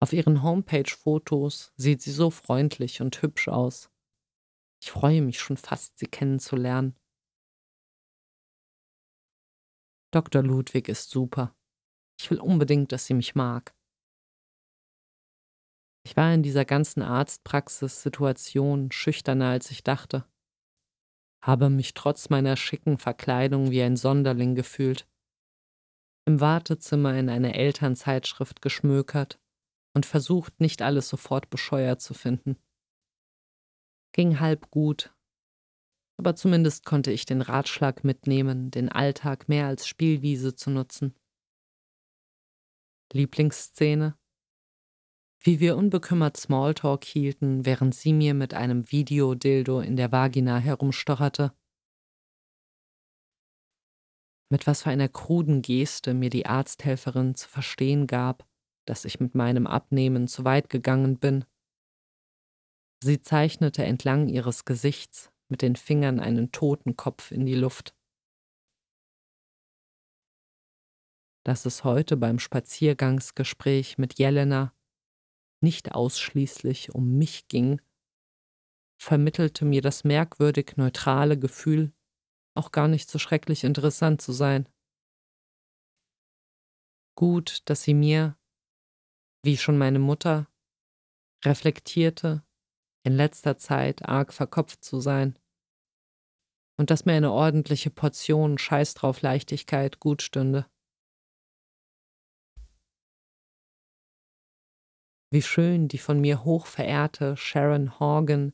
Auf 0.00 0.12
ihren 0.12 0.42
Homepage-Fotos 0.42 1.72
sieht 1.76 2.02
sie 2.02 2.12
so 2.12 2.30
freundlich 2.30 3.00
und 3.00 3.20
hübsch 3.22 3.48
aus. 3.48 3.90
Ich 4.82 4.90
freue 4.90 5.22
mich 5.22 5.40
schon 5.40 5.56
fast, 5.56 5.98
sie 5.98 6.06
kennenzulernen. 6.06 6.96
Dr. 10.12 10.42
Ludwig 10.42 10.88
ist 10.88 11.10
super. 11.10 11.56
Ich 12.20 12.30
will 12.30 12.40
unbedingt, 12.40 12.92
dass 12.92 13.06
sie 13.06 13.14
mich 13.14 13.34
mag. 13.34 13.74
Ich 16.04 16.16
war 16.16 16.34
in 16.34 16.42
dieser 16.42 16.64
ganzen 16.64 17.02
Arztpraxis-Situation 17.02 18.90
schüchterner, 18.90 19.50
als 19.50 19.70
ich 19.70 19.82
dachte 19.84 20.26
habe 21.42 21.70
mich 21.70 21.94
trotz 21.94 22.30
meiner 22.30 22.56
schicken 22.56 22.98
Verkleidung 22.98 23.70
wie 23.70 23.82
ein 23.82 23.96
Sonderling 23.96 24.54
gefühlt, 24.54 25.08
im 26.24 26.40
Wartezimmer 26.40 27.18
in 27.18 27.28
eine 27.28 27.54
Elternzeitschrift 27.54 28.62
geschmökert 28.62 29.40
und 29.94 30.06
versucht, 30.06 30.60
nicht 30.60 30.80
alles 30.80 31.08
sofort 31.08 31.50
bescheuert 31.50 32.00
zu 32.00 32.14
finden. 32.14 32.56
Ging 34.12 34.38
halb 34.38 34.70
gut, 34.70 35.14
aber 36.18 36.36
zumindest 36.36 36.84
konnte 36.84 37.10
ich 37.10 37.26
den 37.26 37.42
Ratschlag 37.42 38.04
mitnehmen, 38.04 38.70
den 38.70 38.88
Alltag 38.88 39.48
mehr 39.48 39.66
als 39.66 39.88
Spielwiese 39.88 40.54
zu 40.54 40.70
nutzen. 40.70 41.16
Lieblingsszene? 43.12 44.16
Wie 45.44 45.58
wir 45.58 45.76
unbekümmert 45.76 46.36
Smalltalk 46.36 47.04
hielten, 47.04 47.66
während 47.66 47.94
sie 47.94 48.12
mir 48.12 48.34
mit 48.34 48.54
einem 48.54 48.90
Videodildo 48.90 49.80
in 49.80 49.96
der 49.96 50.12
Vagina 50.12 50.58
herumstocherte. 50.58 51.52
Mit 54.50 54.66
was 54.66 54.82
für 54.82 54.90
einer 54.90 55.08
kruden 55.08 55.62
Geste 55.62 56.14
mir 56.14 56.30
die 56.30 56.46
Arzthelferin 56.46 57.34
zu 57.34 57.48
verstehen 57.48 58.06
gab, 58.06 58.46
dass 58.86 59.04
ich 59.04 59.18
mit 59.18 59.34
meinem 59.34 59.66
Abnehmen 59.66 60.28
zu 60.28 60.44
weit 60.44 60.68
gegangen 60.68 61.18
bin. 61.18 61.44
Sie 63.02 63.20
zeichnete 63.20 63.84
entlang 63.84 64.28
ihres 64.28 64.64
Gesichts 64.64 65.32
mit 65.48 65.62
den 65.62 65.74
Fingern 65.74 66.20
einen 66.20 66.52
Totenkopf 66.52 67.32
in 67.32 67.46
die 67.46 67.54
Luft. 67.54 67.96
Dass 71.44 71.66
es 71.66 71.82
heute 71.82 72.16
beim 72.16 72.38
Spaziergangsgespräch 72.38 73.98
mit 73.98 74.18
Jelena 74.18 74.72
nicht 75.62 75.92
ausschließlich 75.92 76.94
um 76.94 77.16
mich 77.18 77.48
ging, 77.48 77.80
vermittelte 79.00 79.64
mir 79.64 79.82
das 79.82 80.04
merkwürdig 80.04 80.76
neutrale 80.76 81.38
Gefühl, 81.38 81.92
auch 82.54 82.70
gar 82.70 82.88
nicht 82.88 83.10
so 83.10 83.18
schrecklich 83.18 83.64
interessant 83.64 84.20
zu 84.22 84.32
sein. 84.32 84.68
Gut, 87.16 87.62
dass 87.66 87.82
sie 87.82 87.94
mir, 87.94 88.38
wie 89.44 89.56
schon 89.56 89.76
meine 89.76 89.98
Mutter, 89.98 90.48
reflektierte, 91.44 92.44
in 93.04 93.14
letzter 93.14 93.58
Zeit 93.58 94.02
arg 94.08 94.32
verkopft 94.32 94.84
zu 94.84 95.00
sein. 95.00 95.38
Und 96.78 96.90
dass 96.90 97.04
mir 97.04 97.14
eine 97.14 97.32
ordentliche 97.32 97.90
Portion 97.90 98.58
Scheiß 98.58 98.94
drauf 98.94 99.20
Leichtigkeit 99.20 100.00
gut 100.00 100.22
stünde. 100.22 100.66
Wie 105.32 105.40
schön 105.40 105.88
die 105.88 105.96
von 105.96 106.20
mir 106.20 106.44
hochverehrte 106.44 107.38
Sharon 107.38 107.98
Horgan 107.98 108.52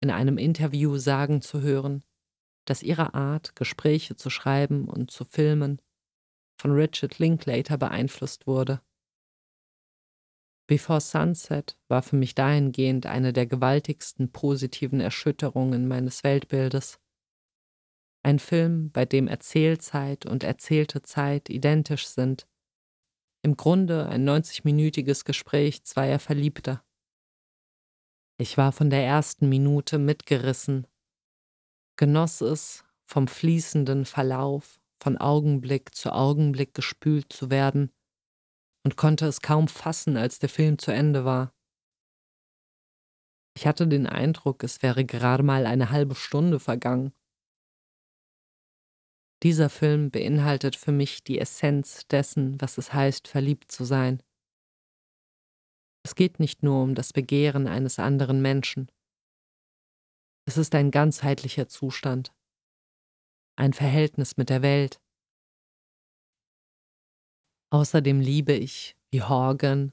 in 0.00 0.10
einem 0.10 0.38
Interview 0.38 0.96
sagen 0.96 1.40
zu 1.40 1.60
hören, 1.60 2.02
dass 2.64 2.82
ihre 2.82 3.14
Art, 3.14 3.54
Gespräche 3.54 4.16
zu 4.16 4.28
schreiben 4.28 4.88
und 4.88 5.12
zu 5.12 5.24
filmen, 5.24 5.80
von 6.60 6.72
Richard 6.72 7.20
Linklater 7.20 7.78
beeinflusst 7.78 8.48
wurde. 8.48 8.80
Before 10.66 11.00
Sunset 11.00 11.78
war 11.86 12.02
für 12.02 12.16
mich 12.16 12.34
dahingehend 12.34 13.06
eine 13.06 13.32
der 13.32 13.46
gewaltigsten 13.46 14.32
positiven 14.32 14.98
Erschütterungen 14.98 15.86
meines 15.86 16.24
Weltbildes. 16.24 16.98
Ein 18.24 18.40
Film, 18.40 18.90
bei 18.90 19.04
dem 19.04 19.28
Erzählzeit 19.28 20.26
und 20.26 20.42
erzählte 20.42 21.02
Zeit 21.02 21.50
identisch 21.50 22.08
sind. 22.08 22.48
Im 23.46 23.56
Grunde 23.56 24.08
ein 24.08 24.28
90-minütiges 24.28 25.24
Gespräch 25.24 25.84
zweier 25.84 26.18
Verliebter. 26.18 26.84
Ich 28.38 28.58
war 28.58 28.72
von 28.72 28.90
der 28.90 29.04
ersten 29.04 29.48
Minute 29.48 29.98
mitgerissen, 29.98 30.88
genoss 31.94 32.40
es, 32.40 32.84
vom 33.08 33.28
fließenden 33.28 34.04
Verlauf, 34.04 34.80
von 35.00 35.16
Augenblick 35.16 35.94
zu 35.94 36.12
Augenblick 36.12 36.74
gespült 36.74 37.32
zu 37.32 37.48
werden 37.48 37.92
und 38.84 38.96
konnte 38.96 39.26
es 39.26 39.42
kaum 39.42 39.68
fassen, 39.68 40.16
als 40.16 40.40
der 40.40 40.48
Film 40.48 40.80
zu 40.80 40.90
Ende 40.90 41.24
war. 41.24 41.54
Ich 43.56 43.64
hatte 43.64 43.86
den 43.86 44.08
Eindruck, 44.08 44.64
es 44.64 44.82
wäre 44.82 45.04
gerade 45.04 45.44
mal 45.44 45.66
eine 45.66 45.90
halbe 45.90 46.16
Stunde 46.16 46.58
vergangen. 46.58 47.12
Dieser 49.42 49.68
Film 49.68 50.10
beinhaltet 50.10 50.76
für 50.76 50.92
mich 50.92 51.22
die 51.22 51.38
Essenz 51.38 52.06
dessen, 52.08 52.60
was 52.60 52.78
es 52.78 52.92
heißt, 52.92 53.28
verliebt 53.28 53.70
zu 53.70 53.84
sein. 53.84 54.22
Es 56.04 56.14
geht 56.14 56.40
nicht 56.40 56.62
nur 56.62 56.82
um 56.82 56.94
das 56.94 57.12
Begehren 57.12 57.66
eines 57.66 57.98
anderen 57.98 58.40
Menschen. 58.40 58.90
Es 60.46 60.56
ist 60.56 60.74
ein 60.74 60.90
ganzheitlicher 60.90 61.68
Zustand, 61.68 62.32
ein 63.56 63.72
Verhältnis 63.72 64.36
mit 64.36 64.48
der 64.48 64.62
Welt, 64.62 65.00
Außerdem 67.70 68.20
liebe 68.20 68.52
ich 68.52 68.96
wie 69.10 69.22
Horgan, 69.22 69.92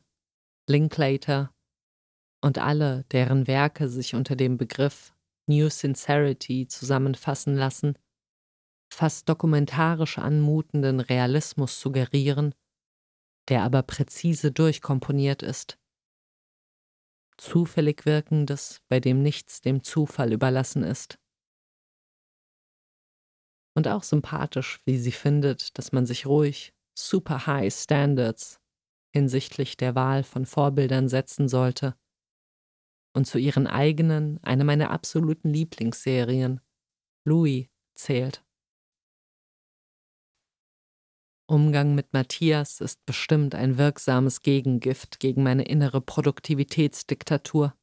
Linklater 0.69 1.53
und 2.41 2.57
alle, 2.59 3.03
deren 3.11 3.47
Werke 3.47 3.89
sich 3.89 4.15
unter 4.15 4.35
dem 4.35 4.57
Begriff 4.57 5.15
New 5.47 5.69
Sincerity 5.69 6.67
zusammenfassen 6.67 7.55
lassen, 7.55 7.97
fast 8.93 9.27
dokumentarisch 9.27 10.17
anmutenden 10.17 10.99
Realismus 10.99 11.79
suggerieren, 11.79 12.53
der 13.49 13.63
aber 13.63 13.83
präzise 13.83 14.51
durchkomponiert 14.51 15.41
ist. 15.41 15.79
Zufällig 17.37 18.05
wirkendes, 18.05 18.81
bei 18.89 18.99
dem 18.99 19.21
nichts 19.21 19.61
dem 19.61 19.83
Zufall 19.83 20.31
überlassen 20.31 20.83
ist. 20.83 21.19
Und 23.75 23.87
auch 23.87 24.03
sympathisch, 24.03 24.79
wie 24.85 24.97
sie 24.97 25.11
findet, 25.11 25.77
dass 25.77 25.91
man 25.91 26.05
sich 26.05 26.27
ruhig 26.27 26.73
super 26.95 27.47
high 27.47 27.73
standards 27.73 28.61
hinsichtlich 29.11 29.77
der 29.77 29.95
Wahl 29.95 30.23
von 30.23 30.45
Vorbildern 30.45 31.09
setzen 31.09 31.47
sollte 31.49 31.95
und 33.15 33.25
zu 33.25 33.37
ihren 33.37 33.67
eigenen 33.67 34.43
eine 34.43 34.63
meiner 34.63 34.91
absoluten 34.91 35.49
Lieblingsserien, 35.49 36.61
Louis, 37.25 37.67
zählt. 37.93 38.43
Umgang 41.45 41.93
mit 41.93 42.13
Matthias 42.13 42.79
ist 42.79 43.05
bestimmt 43.05 43.53
ein 43.53 43.77
wirksames 43.77 44.41
Gegengift 44.41 45.19
gegen 45.19 45.43
meine 45.43 45.63
innere 45.63 46.01
Produktivitätsdiktatur. 46.01 47.73